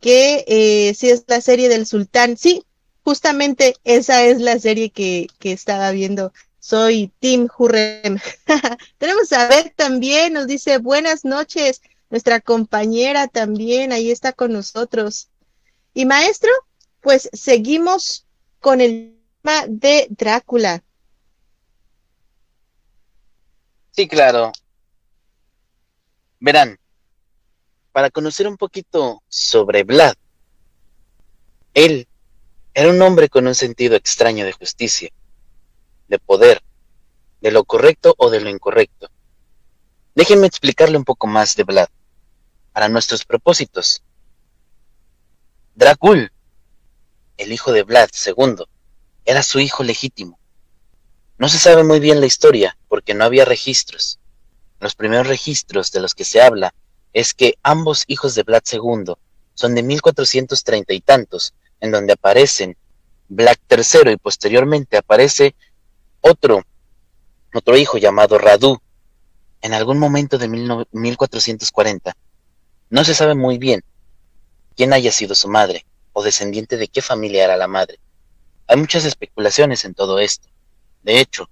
[0.00, 2.36] que eh, si es la serie del sultán.
[2.36, 2.62] Sí,
[3.04, 6.30] justamente esa es la serie que, que estaba viendo.
[6.60, 8.18] Soy Tim Hurrem.
[8.98, 11.80] Tenemos a Beth también, nos dice buenas noches.
[12.10, 15.30] Nuestra compañera también ahí está con nosotros.
[15.94, 16.50] Y maestro,
[17.00, 18.26] pues seguimos
[18.60, 20.82] con el tema de Drácula.
[23.90, 24.52] Sí, claro.
[26.40, 26.78] Verán,
[27.92, 30.14] para conocer un poquito sobre Vlad,
[31.74, 32.08] él
[32.74, 35.10] era un hombre con un sentido extraño de justicia,
[36.08, 36.60] de poder,
[37.40, 39.08] de lo correcto o de lo incorrecto.
[40.14, 41.88] Déjenme explicarle un poco más de Vlad,
[42.72, 44.02] para nuestros propósitos.
[45.74, 46.30] Dracul,
[47.36, 48.64] el hijo de Vlad II,
[49.24, 50.38] era su hijo legítimo.
[51.36, 54.20] No se sabe muy bien la historia porque no había registros.
[54.78, 56.74] Los primeros registros de los que se habla
[57.12, 59.14] es que ambos hijos de Vlad II
[59.54, 62.76] son de 1430 y tantos, en donde aparecen
[63.28, 65.56] Vlad III y posteriormente aparece
[66.20, 66.62] otro,
[67.52, 68.80] otro hijo llamado Radu,
[69.64, 72.14] en algún momento de 1440.
[72.90, 73.82] No se sabe muy bien
[74.76, 77.98] quién haya sido su madre o descendiente de qué familia era la madre.
[78.66, 80.50] Hay muchas especulaciones en todo esto.
[81.02, 81.48] De hecho,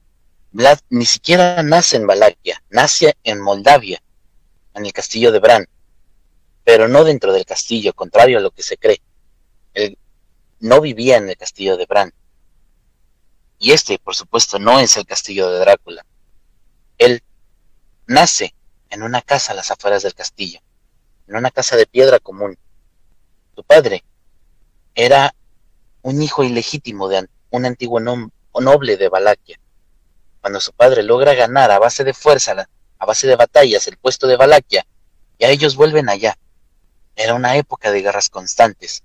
[0.50, 4.02] Vlad ni siquiera nace en Valaquia, nace en Moldavia,
[4.74, 5.66] en el castillo de Bran,
[6.64, 9.00] pero no dentro del castillo, contrario a lo que se cree.
[9.72, 9.96] Él
[10.60, 12.12] no vivía en el castillo de Bran.
[13.58, 16.04] Y este, por supuesto, no es el castillo de Drácula.
[16.98, 17.22] Él
[18.06, 18.54] nace
[18.90, 20.60] en una casa a las afueras del castillo,
[21.26, 22.58] en una casa de piedra común.
[23.54, 24.04] Su padre
[24.94, 25.34] era
[26.02, 29.58] un hijo ilegítimo de un antiguo noble de Valaquia.
[30.40, 34.26] Cuando su padre logra ganar a base de fuerza, a base de batallas, el puesto
[34.26, 34.84] de Valaquia,
[35.44, 36.38] a ellos vuelven allá.
[37.16, 39.02] Era una época de guerras constantes.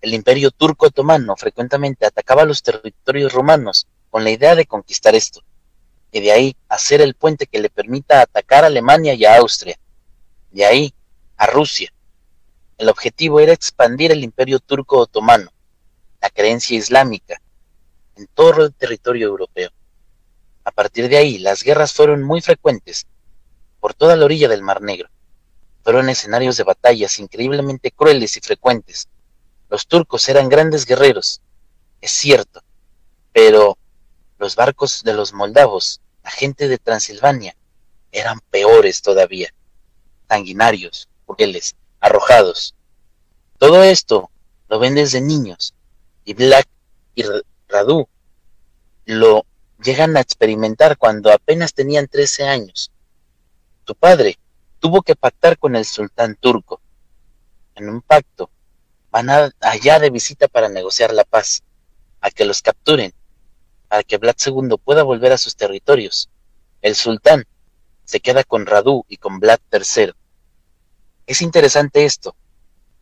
[0.00, 5.42] El imperio turco otomano frecuentemente atacaba los territorios romanos con la idea de conquistar esto,
[6.10, 9.78] y de ahí hacer el puente que le permita atacar a Alemania y a Austria,
[10.50, 10.94] de ahí
[11.36, 11.92] a Rusia.
[12.78, 15.50] El objetivo era expandir el imperio turco otomano,
[16.20, 17.40] la creencia islámica,
[18.16, 19.70] en todo el territorio europeo.
[20.64, 23.06] A partir de ahí, las guerras fueron muy frecuentes
[23.80, 25.08] por toda la orilla del Mar Negro.
[25.82, 29.08] Fueron escenarios de batallas increíblemente crueles y frecuentes.
[29.70, 31.40] Los turcos eran grandes guerreros,
[32.00, 32.62] es cierto,
[33.32, 33.78] pero
[34.38, 37.56] los barcos de los moldavos, la gente de Transilvania,
[38.12, 39.52] eran peores todavía,
[40.28, 42.74] sanguinarios, crueles, arrojados.
[43.58, 44.30] Todo esto
[44.68, 45.74] lo ven desde niños,
[46.24, 46.68] y Black
[47.14, 47.24] y
[47.68, 48.08] Radu
[49.04, 49.44] lo
[49.82, 52.92] llegan a experimentar cuando apenas tenían 13 años.
[53.84, 54.38] Tu padre
[54.78, 56.80] tuvo que pactar con el sultán turco.
[57.74, 58.50] En un pacto,
[59.10, 61.62] van allá de visita para negociar la paz,
[62.20, 63.12] a que los capturen,
[63.88, 66.30] para que Vlad II pueda volver a sus territorios.
[66.82, 67.46] El sultán
[68.04, 70.12] se queda con Radu y con Vlad III.
[71.26, 72.36] Es interesante esto,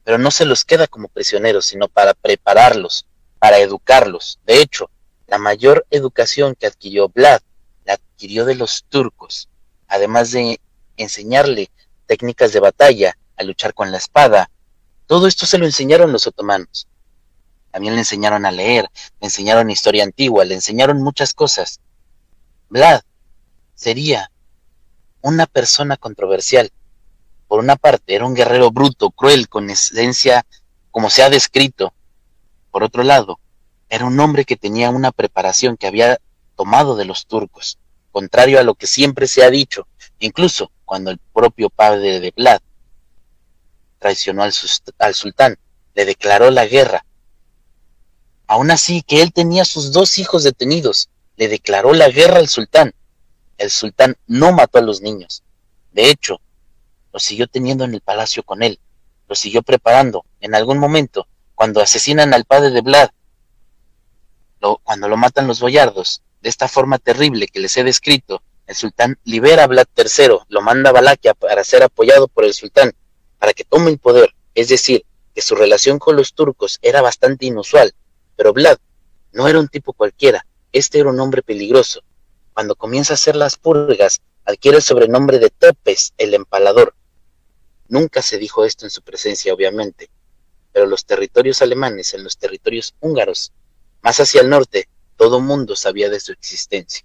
[0.05, 3.07] pero no se los queda como prisioneros, sino para prepararlos,
[3.39, 4.41] para educarlos.
[4.45, 4.91] De hecho,
[5.26, 7.41] la mayor educación que adquirió Vlad
[7.84, 9.49] la adquirió de los turcos,
[9.89, 10.61] además de
[10.97, 11.70] enseñarle
[12.07, 14.51] técnicas de batalla, a luchar con la espada.
[15.07, 16.89] Todo esto se lo enseñaron los otomanos.
[17.77, 18.89] También le enseñaron a leer,
[19.20, 21.81] le enseñaron historia antigua, le enseñaron muchas cosas.
[22.70, 23.03] Vlad
[23.74, 24.31] sería
[25.20, 26.72] una persona controversial.
[27.47, 30.47] Por una parte, era un guerrero bruto, cruel, con esencia
[30.91, 31.93] como se ha descrito.
[32.70, 33.41] Por otro lado,
[33.91, 36.18] era un hombre que tenía una preparación, que había
[36.57, 37.79] tomado de los turcos,
[38.11, 39.87] contrario a lo que siempre se ha dicho,
[40.18, 42.62] incluso cuando el propio padre de Vlad
[43.99, 44.55] traicionó al,
[44.99, 45.59] al sultán,
[45.95, 47.05] le declaró la guerra.
[48.47, 52.94] Aún así que él tenía sus dos hijos detenidos, le declaró la guerra al sultán.
[53.59, 55.42] El sultán no mató a los niños.
[55.92, 56.40] De hecho,
[57.12, 58.78] los siguió teniendo en el palacio con él,
[59.28, 60.24] lo siguió preparando.
[60.40, 63.11] En algún momento, cuando asesinan al padre de Vlad,
[64.82, 69.18] cuando lo matan los boyardos, de esta forma terrible que les he descrito, el sultán
[69.24, 72.92] libera a Vlad III, lo manda a Valaquia para ser apoyado por el sultán,
[73.38, 74.34] para que tome el poder.
[74.55, 77.94] Es decir, que su relación con los turcos era bastante inusual,
[78.37, 78.78] pero Vlad
[79.32, 82.03] no era un tipo cualquiera, este era un hombre peligroso.
[82.55, 86.95] Cuando comienza a hacer las purgas, adquiere el sobrenombre de Topes, el empalador.
[87.89, 90.11] Nunca se dijo esto en su presencia, obviamente,
[90.72, 93.53] pero los territorios alemanes, en los territorios húngaros,
[94.03, 97.05] más hacia el norte, todo mundo sabía de su existencia.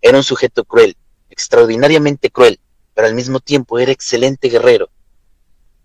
[0.00, 0.96] Era un sujeto cruel,
[1.30, 2.60] extraordinariamente cruel,
[2.94, 4.88] pero al mismo tiempo era excelente guerrero.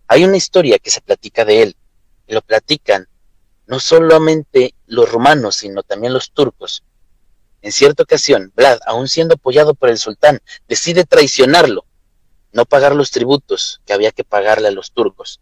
[0.07, 1.75] Hay una historia que se platica de él,
[2.27, 3.07] y lo platican
[3.71, 6.83] no solamente los romanos, sino también los turcos.
[7.61, 11.85] En cierta ocasión, Vlad, aun siendo apoyado por el sultán, decide traicionarlo,
[12.51, 15.39] no pagar los tributos que había que pagarle a los turcos.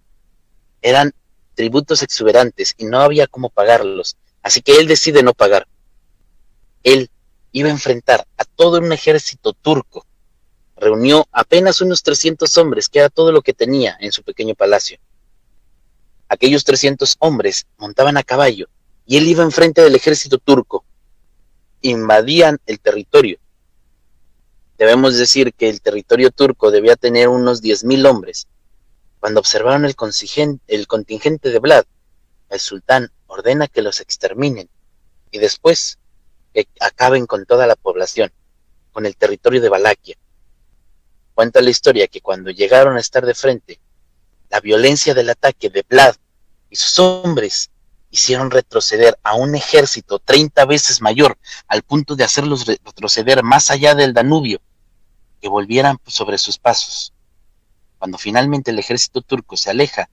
[0.84, 1.16] Eran
[1.56, 5.68] tributos exuberantes y no había cómo pagarlos, así que él decide no pagar.
[6.84, 7.10] Él
[7.52, 10.06] iba a enfrentar a todo un ejército turco.
[10.78, 15.00] Reunió apenas unos 300 hombres, que era todo lo que tenía en su pequeño palacio.
[16.30, 18.68] Aquellos 300 hombres montaban a caballo
[19.08, 20.86] y él iba enfrente del ejército turco.
[21.82, 23.40] Invadían el territorio.
[24.78, 28.48] Debemos decir que el territorio turco debía tener unos 10.000 hombres.
[29.20, 29.96] Cuando observaron el
[30.68, 31.86] el contingente de Vlad,
[32.50, 34.70] el sultán ordena que los exterminen
[35.32, 35.98] y después
[36.54, 38.32] que acaben con toda la población,
[38.92, 40.16] con el territorio de Valaquia.
[41.34, 43.80] Cuenta la historia que cuando llegaron a estar de frente,
[44.50, 46.16] la violencia del ataque de Vlad
[46.70, 47.70] y sus hombres
[48.12, 51.38] hicieron retroceder a un ejército 30 veces mayor,
[51.68, 54.62] al punto de hacerlos retroceder más allá del Danubio,
[55.42, 57.14] que volvieran sobre sus pasos.
[58.00, 60.10] Cuando finalmente el ejército turco se aleja,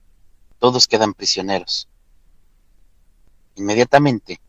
[0.59, 1.87] todos quedan prisioneros.
[3.55, 4.39] Inmediatamente,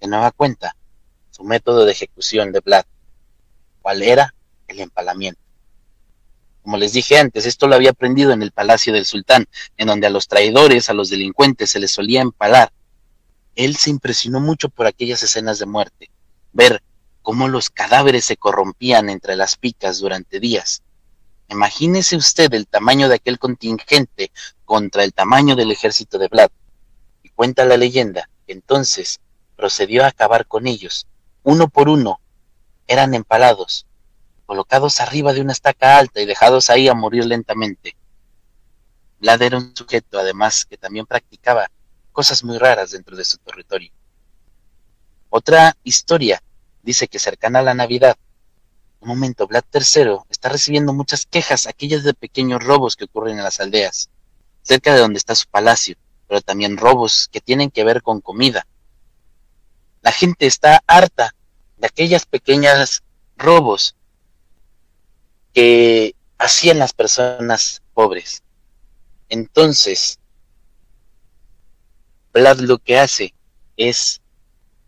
[0.00, 0.74] de nueva cuenta,
[1.30, 2.84] su método de ejecución de Vlad,
[3.80, 4.34] cuál era
[4.66, 5.41] el empalamiento.
[6.62, 9.46] Como les dije antes, esto lo había aprendido en el palacio del sultán,
[9.76, 12.72] en donde a los traidores, a los delincuentes se les solía empalar.
[13.56, 16.10] Él se impresionó mucho por aquellas escenas de muerte,
[16.52, 16.82] ver
[17.22, 20.82] cómo los cadáveres se corrompían entre las picas durante días.
[21.48, 24.32] Imagínese usted el tamaño de aquel contingente
[24.64, 26.50] contra el tamaño del ejército de Vlad.
[27.22, 29.20] Y cuenta la leyenda que entonces
[29.56, 31.06] procedió a acabar con ellos.
[31.42, 32.20] Uno por uno
[32.86, 33.86] eran empalados,
[34.52, 37.96] colocados arriba de una estaca alta y dejados ahí a morir lentamente.
[39.18, 41.70] Vlad era un sujeto, además, que también practicaba
[42.12, 43.90] cosas muy raras dentro de su territorio.
[45.30, 46.42] Otra historia
[46.82, 48.14] dice que cercana a la Navidad,
[49.00, 53.44] un momento, Vlad III está recibiendo muchas quejas, aquellas de pequeños robos que ocurren en
[53.44, 54.10] las aldeas,
[54.60, 55.96] cerca de donde está su palacio,
[56.28, 58.66] pero también robos que tienen que ver con comida.
[60.02, 61.34] La gente está harta
[61.78, 63.02] de aquellas pequeñas
[63.38, 63.96] robos
[65.52, 68.42] que hacían las personas pobres.
[69.28, 70.18] Entonces,
[72.32, 73.34] Vlad lo que hace
[73.76, 74.20] es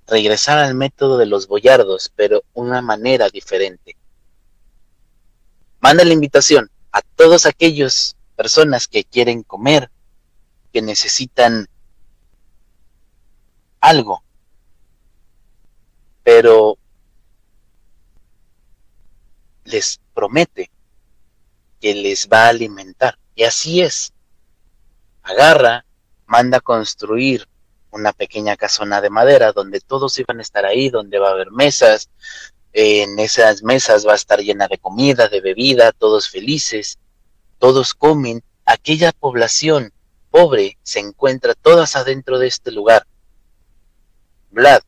[0.07, 3.97] regresar al método de los boyardos, pero una manera diferente.
[5.81, 9.91] Manda la invitación a todas aquellas personas que quieren comer,
[10.73, 11.69] que necesitan
[13.81, 14.23] algo,
[16.23, 16.79] pero
[19.65, 20.71] les promete
[21.81, 23.19] que les va a alimentar.
[23.35, 24.13] Y así es.
[25.23, 25.85] Agarra,
[26.27, 27.49] manda construir
[27.91, 31.51] una pequeña casona de madera donde todos iban a estar ahí, donde va a haber
[31.51, 32.09] mesas.
[32.73, 36.99] En esas mesas va a estar llena de comida, de bebida, todos felices,
[37.59, 38.43] todos comen.
[38.65, 39.93] Aquella población
[40.31, 43.07] pobre se encuentra todas adentro de este lugar.
[44.51, 44.83] Vlad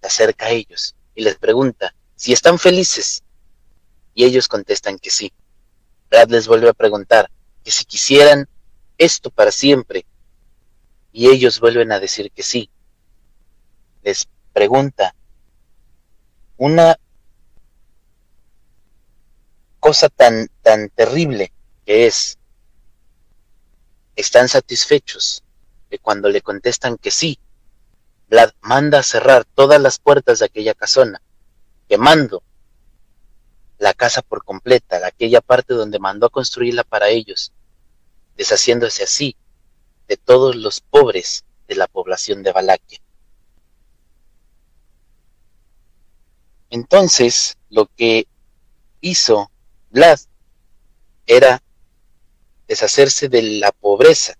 [0.00, 3.22] se acerca a ellos y les pregunta si están felices
[4.16, 5.32] y ellos contestan que sí.
[6.10, 7.30] Brad les vuelve a preguntar
[7.62, 8.48] que si quisieran
[8.96, 10.06] esto para siempre
[11.12, 12.70] y ellos vuelven a decir que sí.
[14.02, 15.14] Les pregunta
[16.56, 16.98] una
[19.78, 21.52] cosa tan tan terrible
[21.84, 22.38] que es
[24.16, 25.42] están satisfechos
[25.90, 27.38] de cuando le contestan que sí
[28.28, 31.20] Vlad manda a cerrar todas las puertas de aquella casona,
[31.86, 32.42] quemando
[33.78, 37.52] la casa por completa, aquella parte donde mandó a construirla para ellos,
[38.36, 39.36] deshaciéndose así
[40.08, 43.00] de todos los pobres de la población de Valaquia.
[46.70, 48.26] Entonces, lo que
[49.00, 49.50] hizo
[49.90, 50.18] Vlad
[51.26, 51.62] era
[52.66, 54.34] deshacerse de la pobreza.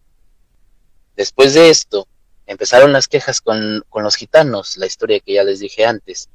[1.14, 2.08] Después de esto,
[2.46, 6.28] empezaron las quejas con, con los gitanos, la historia que ya les dije antes.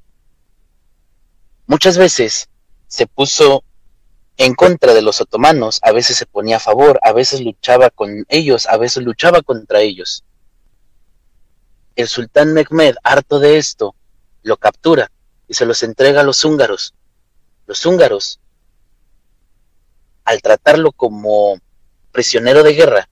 [1.68, 2.49] Muchas veces
[2.92, 3.64] se puso
[4.36, 8.26] en contra de los otomanos, a veces se ponía a favor, a veces luchaba con
[8.28, 10.26] ellos, a veces luchaba contra ellos.
[11.96, 13.96] El sultán Mehmed, harto de esto,
[14.44, 15.10] lo captura
[15.48, 16.94] y se los entrega a los húngaros.
[17.66, 18.42] Los húngaros,
[20.26, 21.62] al tratarlo como
[22.12, 23.10] prisionero de guerra,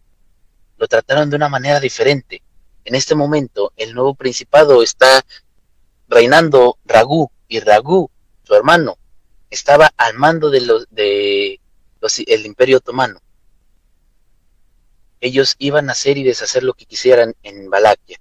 [0.75, 2.43] lo trataron de una manera diferente.
[2.83, 5.23] En este momento, el nuevo principado está
[6.09, 8.11] reinando Ragú, y Ragú,
[8.43, 8.98] su hermano,
[9.49, 11.59] estaba al mando de los de
[12.01, 13.19] los, el Imperio Otomano.
[15.21, 18.19] Ellos iban a hacer y deshacer lo que quisieran en Valaquia.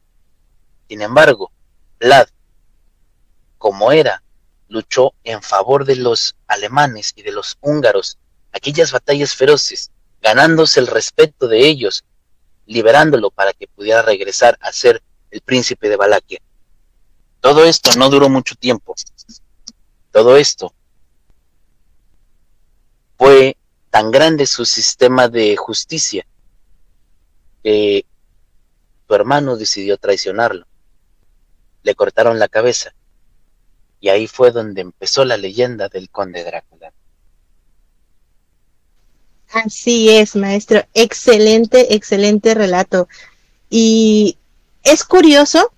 [0.88, 1.52] Sin embargo,
[2.00, 2.28] Vlad,
[3.58, 4.22] como era,
[4.68, 8.18] luchó en favor de los alemanes y de los húngaros,
[8.52, 12.04] aquellas batallas feroces, ganándose el respeto de ellos,
[12.66, 16.40] liberándolo para que pudiera regresar a ser el príncipe de Valaquia.
[17.40, 18.94] Todo esto no duró mucho tiempo.
[20.10, 20.74] Todo esto
[23.18, 23.56] fue
[23.90, 26.26] tan grande su sistema de justicia
[27.62, 28.06] que
[29.06, 30.66] su hermano decidió traicionarlo.
[31.82, 32.94] Le cortaron la cabeza
[34.00, 36.92] y ahí fue donde empezó la leyenda del conde Drácula.
[39.50, 40.84] Así es, maestro.
[40.94, 43.08] Excelente, excelente relato.
[43.68, 44.38] Y
[44.84, 45.72] es curioso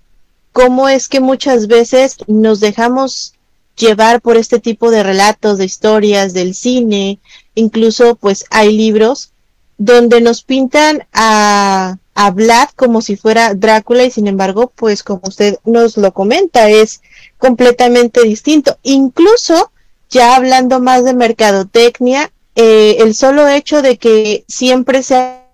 [0.51, 3.33] cómo es que muchas veces nos dejamos
[3.81, 7.19] llevar por este tipo de relatos, de historias del cine,
[7.55, 9.33] incluso pues hay libros
[9.77, 15.21] donde nos pintan a, a Vlad como si fuera Drácula y sin embargo pues como
[15.27, 17.01] usted nos lo comenta es
[17.37, 18.77] completamente distinto.
[18.83, 19.71] Incluso
[20.09, 25.47] ya hablando más de mercadotecnia, eh, el solo hecho de que siempre sea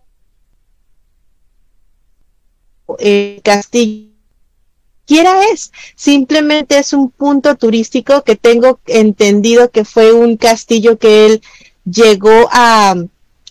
[3.00, 4.07] eh, castillo
[5.08, 11.26] quiera es, simplemente es un punto turístico que tengo entendido que fue un castillo que
[11.26, 11.42] él
[11.86, 12.96] llegó a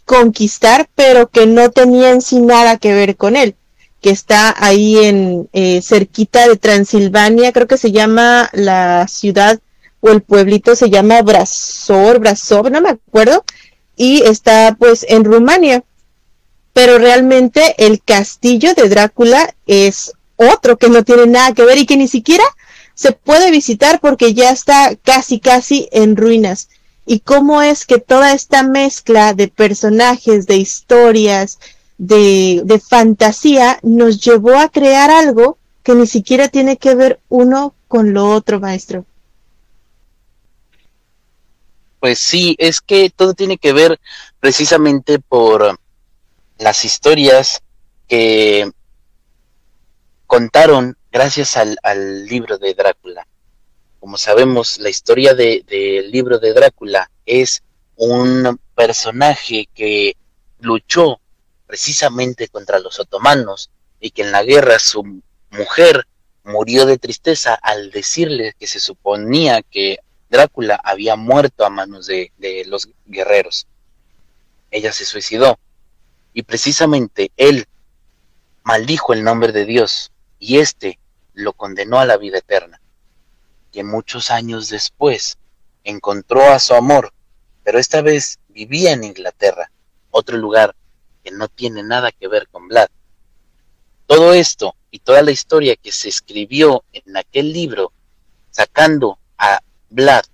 [0.05, 3.57] conquistar, pero que no tenía en sí nada que ver con él,
[4.01, 9.59] que está ahí en eh, cerquita de Transilvania, creo que se llama la ciudad
[10.01, 13.45] o el pueblito se llama Brasor, Brasov, no me acuerdo,
[13.97, 15.83] y está pues en Rumania.
[16.75, 21.87] Pero realmente el castillo de Drácula es otro que no tiene nada que ver y
[21.87, 22.45] que ni siquiera
[22.95, 26.69] se puede visitar porque ya está casi casi en ruinas.
[27.05, 31.59] Y cómo es que toda esta mezcla de personajes, de historias,
[31.99, 37.75] de, de fantasía nos llevó a crear algo que ni siquiera tiene que ver uno
[37.87, 39.05] con lo otro, maestro.
[42.01, 43.99] Pues sí, es que todo tiene que ver
[44.41, 45.79] precisamente por
[46.59, 47.63] las historias
[48.09, 48.71] que
[50.27, 53.27] contaron gracias al, libro de Drácula.
[54.01, 57.63] Como sabemos, la historia del libro de Drácula es
[57.97, 60.17] un personaje que
[60.61, 61.21] luchó
[61.67, 63.71] precisamente contra los otomanos
[64.01, 66.07] y que en la guerra su mujer
[66.45, 69.99] murió de tristeza al decirle que se suponía que
[70.29, 73.67] Drácula había muerto a manos de, de los guerreros.
[74.71, 75.59] Ella se suicidó
[76.35, 77.67] y precisamente él
[78.63, 80.99] maldijo el nombre de Dios y éste
[81.33, 82.81] lo condenó a la vida eterna,
[83.73, 85.39] que muchos años después
[85.85, 87.13] encontró a su amor,
[87.63, 89.71] pero esta vez vivía en Inglaterra,
[90.11, 90.75] otro lugar
[91.23, 92.89] que no tiene nada que ver con Vlad.
[94.07, 97.93] Todo esto y toda la historia que se escribió en aquel libro,
[98.51, 99.61] sacando a
[99.91, 100.25] Vlad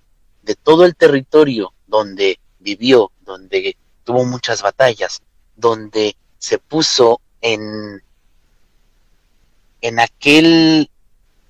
[0.41, 5.21] de todo el territorio donde vivió, donde tuvo muchas batallas,
[5.55, 8.01] donde se puso en
[9.83, 10.89] en aquel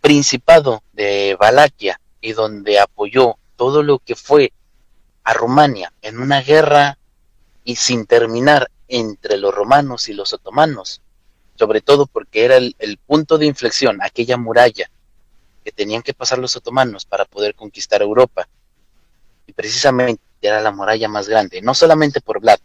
[0.01, 4.51] principado de Valaquia y donde apoyó todo lo que fue
[5.23, 6.97] a Rumania en una guerra
[7.63, 11.01] y sin terminar entre los romanos y los otomanos,
[11.55, 14.89] sobre todo porque era el, punto de inflexión, aquella muralla
[15.63, 18.47] que tenían que pasar los otomanos para poder conquistar Europa.
[19.45, 22.59] Y precisamente era la muralla más grande, no solamente por Vlad,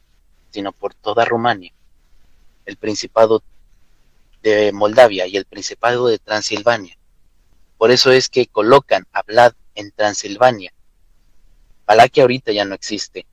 [0.51, 1.75] sino por toda Rumania.
[2.64, 3.43] El principado
[4.43, 6.97] de Moldavia y el Principado de Transilvania.
[7.76, 10.72] Por eso es que colocan a Vlad en Transilvania.
[11.86, 13.26] Valaquia ahorita ya no existe.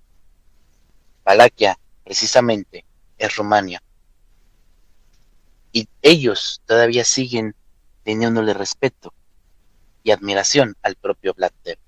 [1.24, 2.86] Valaquia, precisamente,
[3.18, 3.82] es Rumania.
[5.72, 7.56] Y ellos todavía siguen
[8.04, 9.14] teniéndole respeto
[10.04, 11.85] y admiración al propio Vlad Tepes.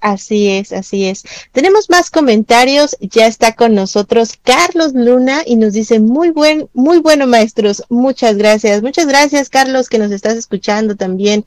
[0.00, 1.24] Así es, así es.
[1.52, 2.96] Tenemos más comentarios.
[3.00, 7.82] Ya está con nosotros Carlos Luna y nos dice muy buen, muy bueno maestros.
[7.88, 8.82] Muchas gracias.
[8.82, 11.44] Muchas gracias Carlos que nos estás escuchando también.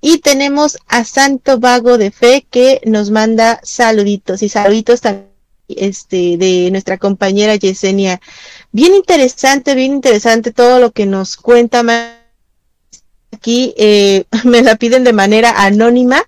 [0.00, 5.32] Y tenemos a Santo Vago de Fe que nos manda saluditos y saluditos también
[5.68, 8.20] este, de nuestra compañera Yesenia.
[8.72, 11.82] Bien interesante, bien interesante todo lo que nos cuenta
[13.30, 13.74] aquí.
[13.76, 16.24] Eh, me la piden de manera anónima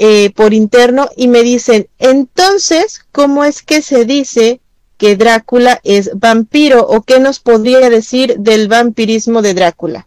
[0.00, 4.60] eh, por interno y me dicen, entonces, ¿cómo es que se dice
[4.96, 10.06] que Drácula es vampiro o qué nos podría decir del vampirismo de Drácula?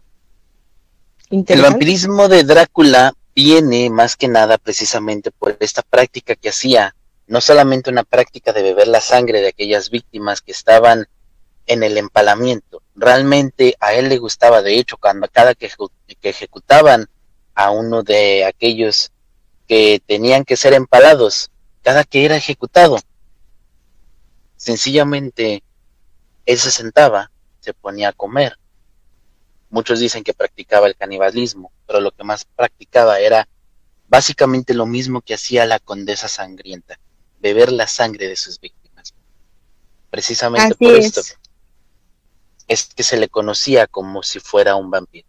[1.30, 7.42] El vampirismo de Drácula viene más que nada precisamente por esta práctica que hacía, no
[7.42, 11.06] solamente una práctica de beber la sangre de aquellas víctimas que estaban
[11.66, 15.70] en el empalamiento, realmente a él le gustaba, de hecho, cuando cada que,
[16.18, 17.10] que ejecutaban
[17.54, 19.11] a uno de aquellos
[19.72, 21.50] que tenían que ser empalados
[21.80, 22.98] cada que era ejecutado.
[24.54, 25.62] Sencillamente,
[26.44, 28.58] él se sentaba, se ponía a comer.
[29.70, 33.48] Muchos dicen que practicaba el canibalismo, pero lo que más practicaba era
[34.08, 37.00] básicamente lo mismo que hacía la condesa sangrienta,
[37.40, 39.14] beber la sangre de sus víctimas.
[40.10, 41.22] Precisamente por esto
[42.68, 45.26] es que se le conocía como si fuera un vampiro.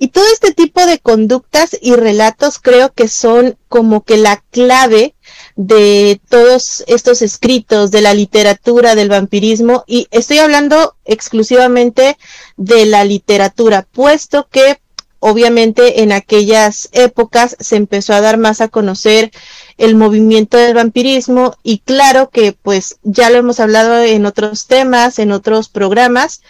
[0.00, 5.16] Y todo este tipo de conductas y relatos creo que son como que la clave
[5.56, 9.82] de todos estos escritos de la literatura del vampirismo.
[9.88, 12.16] Y estoy hablando exclusivamente
[12.56, 14.80] de la literatura, puesto que
[15.18, 19.32] obviamente en aquellas épocas se empezó a dar más a conocer
[19.78, 21.56] el movimiento del vampirismo.
[21.64, 26.42] Y claro que pues ya lo hemos hablado en otros temas, en otros programas,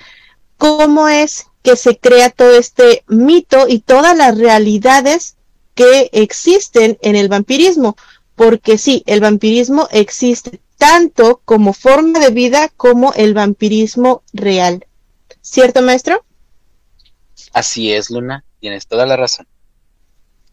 [0.59, 5.37] cómo es que se crea todo este mito y todas las realidades
[5.75, 7.95] que existen en el vampirismo,
[8.37, 14.87] porque sí, el vampirismo existe tanto como forma de vida como el vampirismo real.
[15.43, 16.25] ¿Cierto, maestro?
[17.53, 19.47] Así es, Luna, tienes toda la razón.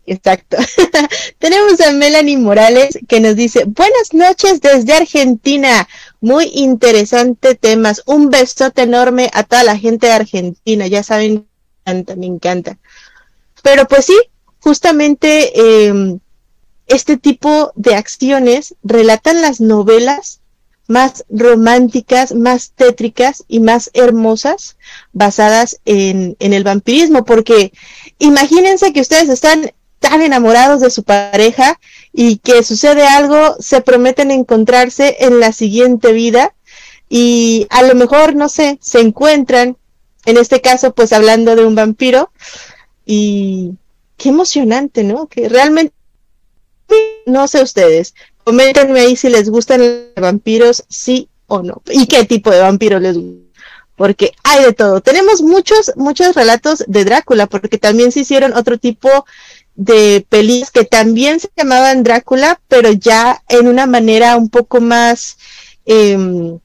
[0.05, 0.57] Exacto.
[1.39, 5.87] Tenemos a Melanie Morales que nos dice, buenas noches desde Argentina.
[6.25, 8.01] Muy interesante temas.
[8.07, 10.87] Un besote enorme a toda la gente de Argentina.
[10.87, 11.47] Ya saben,
[11.85, 12.79] me encanta, me encanta.
[13.61, 14.17] Pero pues sí,
[14.59, 16.17] justamente em,
[16.87, 20.41] este tipo de acciones relatan las novelas
[20.87, 24.77] más románticas, más tétricas y más hermosas
[25.13, 27.71] basadas en, en el vampirismo, porque
[28.17, 31.79] imagínense que ustedes están tan enamorados de su pareja
[32.17, 36.55] y que sucede algo, se prometen encontrarse en la siguiente vida
[37.09, 39.75] y a lo mejor, no sé, se encuentran,
[40.25, 42.31] en este caso, pues hablando de un vampiro
[43.05, 43.73] y
[44.15, 45.27] qué emocionante, ¿no?
[45.27, 45.93] Que realmente,
[47.25, 52.23] no sé ustedes, coméntenme ahí si les gustan los vampiros, sí o no, y qué
[52.23, 53.45] tipo de vampiro les gusta
[53.95, 55.01] porque hay de todo.
[55.01, 59.25] Tenemos muchos, muchos relatos de Drácula, porque también se hicieron otro tipo
[59.75, 65.37] de películas que también se llamaban Drácula, pero ya en una manera un poco más,
[65.85, 66.59] em,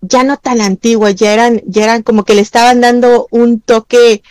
[0.00, 4.22] ya no tan antigua, ya eran, ya eran como que le estaban dando un toque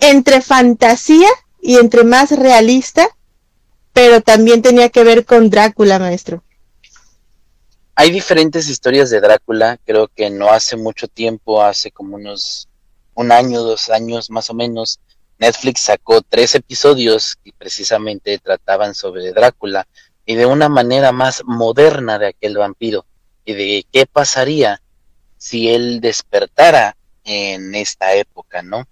[0.00, 1.28] entre fantasía
[1.62, 3.08] y entre más realista,
[3.92, 6.42] pero también tenía que ver con Drácula, maestro.
[7.94, 12.68] Hay diferentes historias de Drácula, creo que no hace mucho tiempo, hace como unos
[13.14, 15.00] un año, dos años más o menos,
[15.38, 19.86] Netflix sacó tres episodios que precisamente trataban sobre Drácula
[20.26, 23.06] y de una manera más moderna de aquel vampiro
[23.44, 24.82] y de qué pasaría
[25.36, 28.88] si él despertara en esta época, ¿no?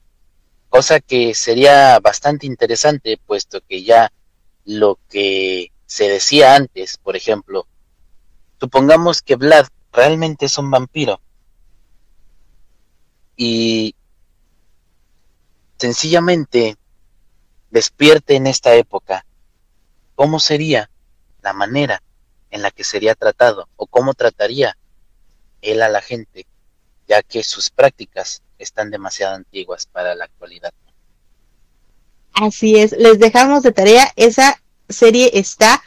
[0.68, 4.12] Cosa que sería bastante interesante, puesto que ya
[4.64, 7.66] lo que se decía antes, por ejemplo,
[8.60, 11.20] supongamos que Vlad realmente es un vampiro
[13.36, 13.95] y
[15.78, 16.76] sencillamente
[17.70, 19.26] despierte en esta época,
[20.14, 20.90] ¿cómo sería
[21.42, 22.02] la manera
[22.50, 24.76] en la que sería tratado o cómo trataría
[25.62, 26.46] él a la gente,
[27.06, 30.72] ya que sus prácticas están demasiado antiguas para la actualidad?
[32.32, 35.82] Así es, les dejamos de tarea, esa serie está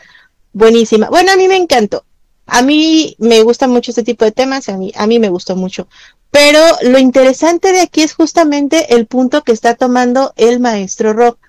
[0.53, 1.09] buenísima.
[1.09, 2.05] Bueno, a mí me encantó.
[2.51, 5.55] A mí me gusta mucho este tipo de temas, a mí, a mí me gustó
[5.55, 5.87] mucho.
[6.31, 11.39] Pero lo interesante de aquí es justamente el punto que está tomando el maestro Rock.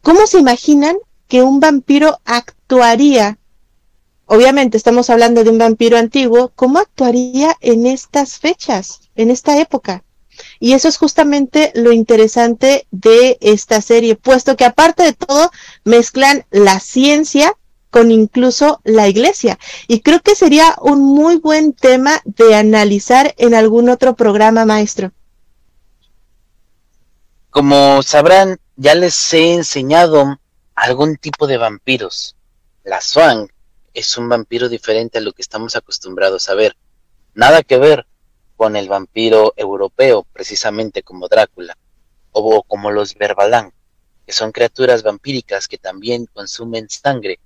[0.00, 0.96] ¿Cómo se imaginan
[1.28, 3.38] que un vampiro actuaría?
[4.26, 10.04] Obviamente estamos hablando de un vampiro antiguo, ¿cómo actuaría en estas fechas, en esta época?
[10.58, 15.50] Y eso es justamente lo interesante de esta serie, puesto que aparte de todo
[15.84, 17.56] mezclan la ciencia
[17.92, 19.58] con incluso la iglesia.
[19.86, 25.12] Y creo que sería un muy buen tema de analizar en algún otro programa, maestro.
[27.50, 30.40] Como sabrán, ya les he enseñado
[30.74, 32.34] algún tipo de vampiros.
[32.82, 33.46] La Swan
[33.92, 36.74] es un vampiro diferente a lo que estamos acostumbrados a ver.
[37.34, 38.06] Nada que ver
[38.56, 41.76] con el vampiro europeo, precisamente como Drácula,
[42.30, 43.74] o como los Verbalán,
[44.24, 47.38] que son criaturas vampíricas que también consumen sangre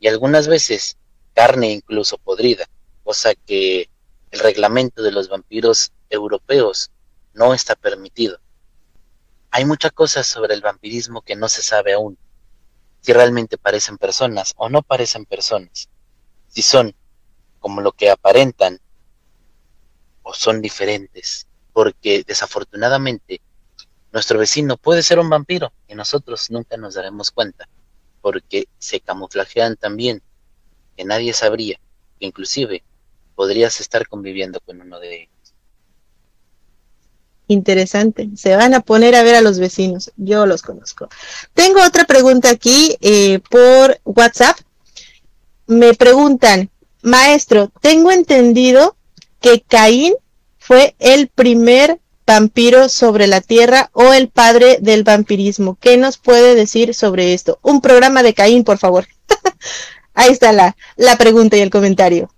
[0.00, 0.96] y algunas veces
[1.34, 2.66] carne incluso podrida,
[3.04, 3.88] cosa que
[4.30, 6.90] el reglamento de los vampiros europeos
[7.34, 8.40] no está permitido.
[9.50, 12.18] Hay muchas cosas sobre el vampirismo que no se sabe aún,
[13.00, 15.88] si realmente parecen personas o no parecen personas,
[16.48, 16.94] si son
[17.58, 18.80] como lo que aparentan
[20.22, 23.40] o son diferentes, porque desafortunadamente
[24.12, 27.68] nuestro vecino puede ser un vampiro y nosotros nunca nos daremos cuenta
[28.20, 30.22] porque se camuflajean también,
[30.96, 31.80] que nadie sabría,
[32.18, 32.82] que inclusive
[33.34, 35.54] podrías estar conviviendo con uno de ellos.
[37.50, 38.28] Interesante.
[38.36, 40.12] Se van a poner a ver a los vecinos.
[40.16, 41.08] Yo los conozco.
[41.52, 44.56] Tengo otra pregunta aquí eh, por WhatsApp.
[45.66, 46.70] Me preguntan,
[47.02, 48.96] maestro, tengo entendido
[49.40, 50.14] que Caín
[50.58, 51.98] fue el primer
[52.30, 55.76] vampiro sobre la Tierra o el padre del vampirismo.
[55.80, 57.58] ¿Qué nos puede decir sobre esto?
[57.60, 59.08] Un programa de Caín, por favor.
[60.14, 62.32] Ahí está la, la pregunta y el comentario.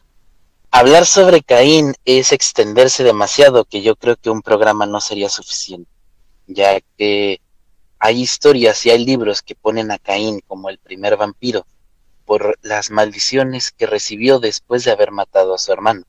[0.71, 5.91] Hablar sobre Caín es extenderse demasiado, que yo creo que un programa no sería suficiente,
[6.47, 7.43] ya que
[7.99, 11.67] hay historias y hay libros que ponen a Caín como el primer vampiro
[12.25, 16.05] por las maldiciones que recibió después de haber matado a su hermano.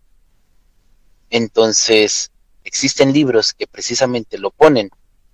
[1.29, 2.31] Entonces,
[2.63, 4.89] existen libros que precisamente lo ponen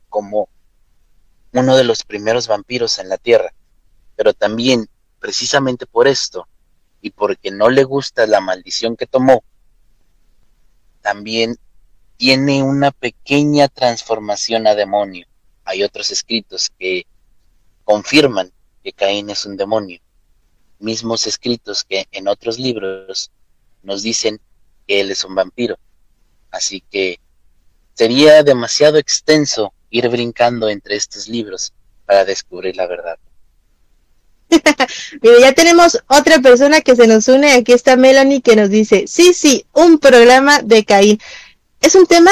[0.09, 0.49] como
[1.53, 3.53] uno de los primeros vampiros en la Tierra,
[4.15, 4.88] pero también
[5.19, 6.47] precisamente por esto
[7.01, 9.43] y porque no le gusta la maldición que tomó,
[11.01, 11.57] también
[12.17, 15.25] tiene una pequeña transformación a demonio.
[15.63, 17.05] Hay otros escritos que
[17.86, 18.51] confirman
[18.84, 19.99] que Caín es un demonio,
[20.80, 23.32] mismos escritos que en otros libros
[23.84, 24.39] nos dicen
[24.88, 25.77] que él es un vampiro.
[26.51, 27.19] Así que
[27.93, 31.73] sería demasiado extenso ir brincando entre estos libros
[32.05, 33.17] para descubrir la verdad.
[35.21, 37.51] Mira, ya tenemos otra persona que se nos une.
[37.51, 41.19] Aquí está Melanie que nos dice, sí, sí, un programa de Caín.
[41.81, 42.31] Es un tema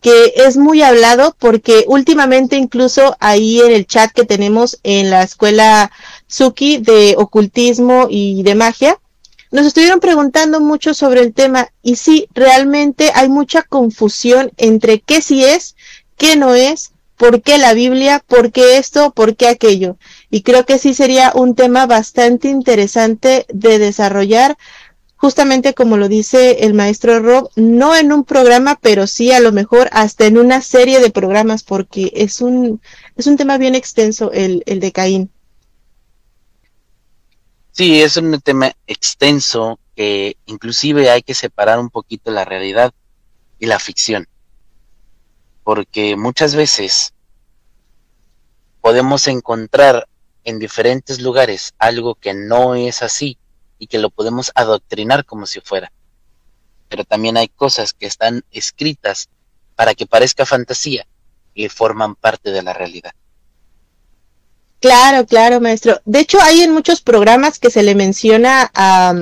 [0.00, 5.22] que es muy hablado porque últimamente incluso ahí en el chat que tenemos en la
[5.22, 5.90] escuela
[6.26, 8.98] Suki de ocultismo y de magia,
[9.54, 15.22] nos estuvieron preguntando mucho sobre el tema y sí, realmente hay mucha confusión entre qué
[15.22, 15.76] sí es,
[16.16, 19.96] qué no es, por qué la Biblia, por qué esto, por qué aquello.
[20.28, 24.56] Y creo que sí sería un tema bastante interesante de desarrollar,
[25.14, 29.52] justamente como lo dice el maestro Rob, no en un programa, pero sí a lo
[29.52, 32.80] mejor hasta en una serie de programas, porque es un,
[33.14, 35.30] es un tema bien extenso el, el de Caín.
[37.76, 42.94] Sí, es un tema extenso que inclusive hay que separar un poquito la realidad
[43.58, 44.28] y la ficción.
[45.64, 47.14] Porque muchas veces
[48.80, 50.06] podemos encontrar
[50.44, 53.38] en diferentes lugares algo que no es así
[53.80, 55.90] y que lo podemos adoctrinar como si fuera.
[56.88, 59.28] Pero también hay cosas que están escritas
[59.74, 61.08] para que parezca fantasía
[61.54, 63.14] y forman parte de la realidad.
[64.80, 66.00] Claro, claro, maestro.
[66.04, 69.14] De hecho, hay en muchos programas que se le menciona a,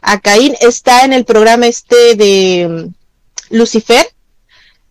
[0.00, 0.56] a Caín.
[0.60, 2.66] Está en el programa este de
[3.50, 4.06] mm, Lucifer.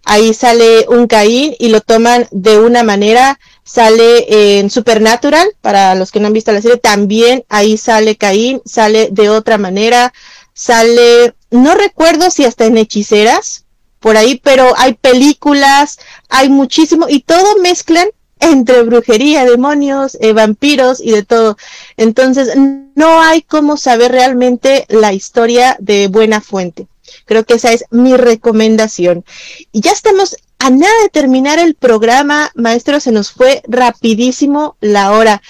[0.06, 3.40] Ahí sale un Caín y lo toman de una manera.
[3.64, 8.62] Sale en Supernatural, para los que no han visto la serie, también ahí sale Caín,
[8.66, 10.14] sale de otra manera,
[10.54, 13.66] sale, no recuerdo si hasta en Hechiceras,
[14.00, 15.98] por ahí, pero hay películas,
[16.30, 18.08] hay muchísimo, y todo mezclan
[18.40, 21.58] entre brujería, demonios, eh, vampiros y de todo.
[21.98, 26.88] Entonces, no hay cómo saber realmente la historia de buena fuente.
[27.26, 29.26] Creo que esa es mi recomendación.
[29.72, 35.12] Y ya estamos a nada de terminar el programa, maestro, se nos fue rapidísimo la
[35.12, 35.42] hora.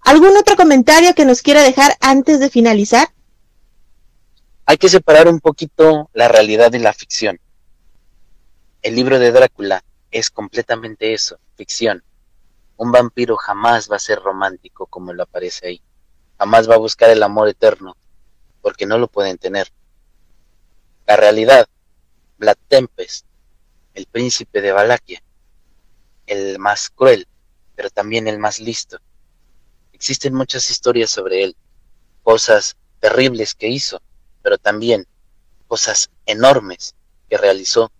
[0.00, 3.08] ¿Algún otro comentario que nos quiera dejar antes de finalizar?
[4.72, 7.38] hay que separar un poquito la realidad y la ficción.
[8.80, 12.02] El libro de Drácula es completamente eso, ficción.
[12.82, 15.82] Un vampiro jamás va a ser romántico como lo aparece ahí.
[16.36, 17.96] Jamás va a buscar el amor eterno,
[18.60, 19.68] porque no lo pueden tener.
[21.06, 21.68] La realidad,
[22.38, 23.24] Vlad Tempest,
[23.94, 25.22] el príncipe de Valaquia,
[26.26, 27.28] el más cruel,
[27.76, 28.98] pero también el más listo.
[29.92, 31.56] Existen muchas historias sobre él,
[32.24, 34.02] cosas terribles que hizo,
[34.42, 35.06] pero también
[35.68, 36.96] cosas enormes
[37.30, 37.92] que realizó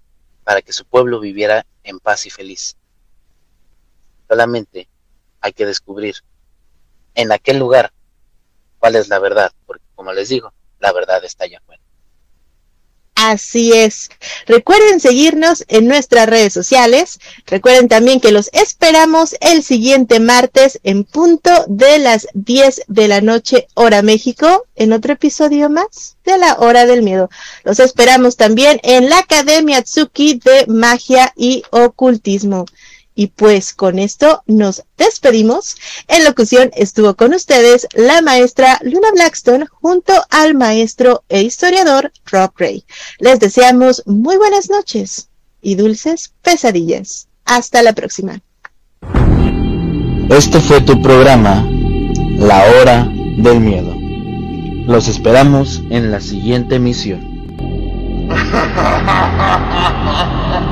[0.43, 2.77] para que su pueblo viviera en paz y feliz.
[4.33, 4.89] Solamente
[5.43, 6.15] hay que descubrir
[7.15, 7.93] en aquel lugar
[8.79, 11.83] cuál es la verdad, porque como les digo, la verdad está allá afuera.
[13.15, 14.09] Así es.
[14.47, 17.21] Recuerden seguirnos en nuestras redes sociales.
[17.47, 23.21] Recuerden también que los esperamos el siguiente martes en punto de las 10 de la
[23.21, 27.29] noche hora México en otro episodio más de la hora del miedo.
[27.65, 32.65] Los esperamos también en la Academia Tsuki de Magia y Ocultismo.
[33.15, 35.77] Y pues con esto nos despedimos.
[36.09, 42.53] En locución estuvo con ustedes la maestra Luna Blackstone junto al maestro e historiador Rob
[42.57, 42.85] Ray.
[43.19, 45.29] Les deseamos muy buenas noches
[45.61, 47.29] y dulces pesadillas.
[47.45, 48.41] Hasta la próxima.
[50.31, 51.69] Este fue tu programa,
[52.39, 53.07] La Hora
[53.37, 53.95] del Miedo.
[54.87, 57.21] Los esperamos en la siguiente emisión.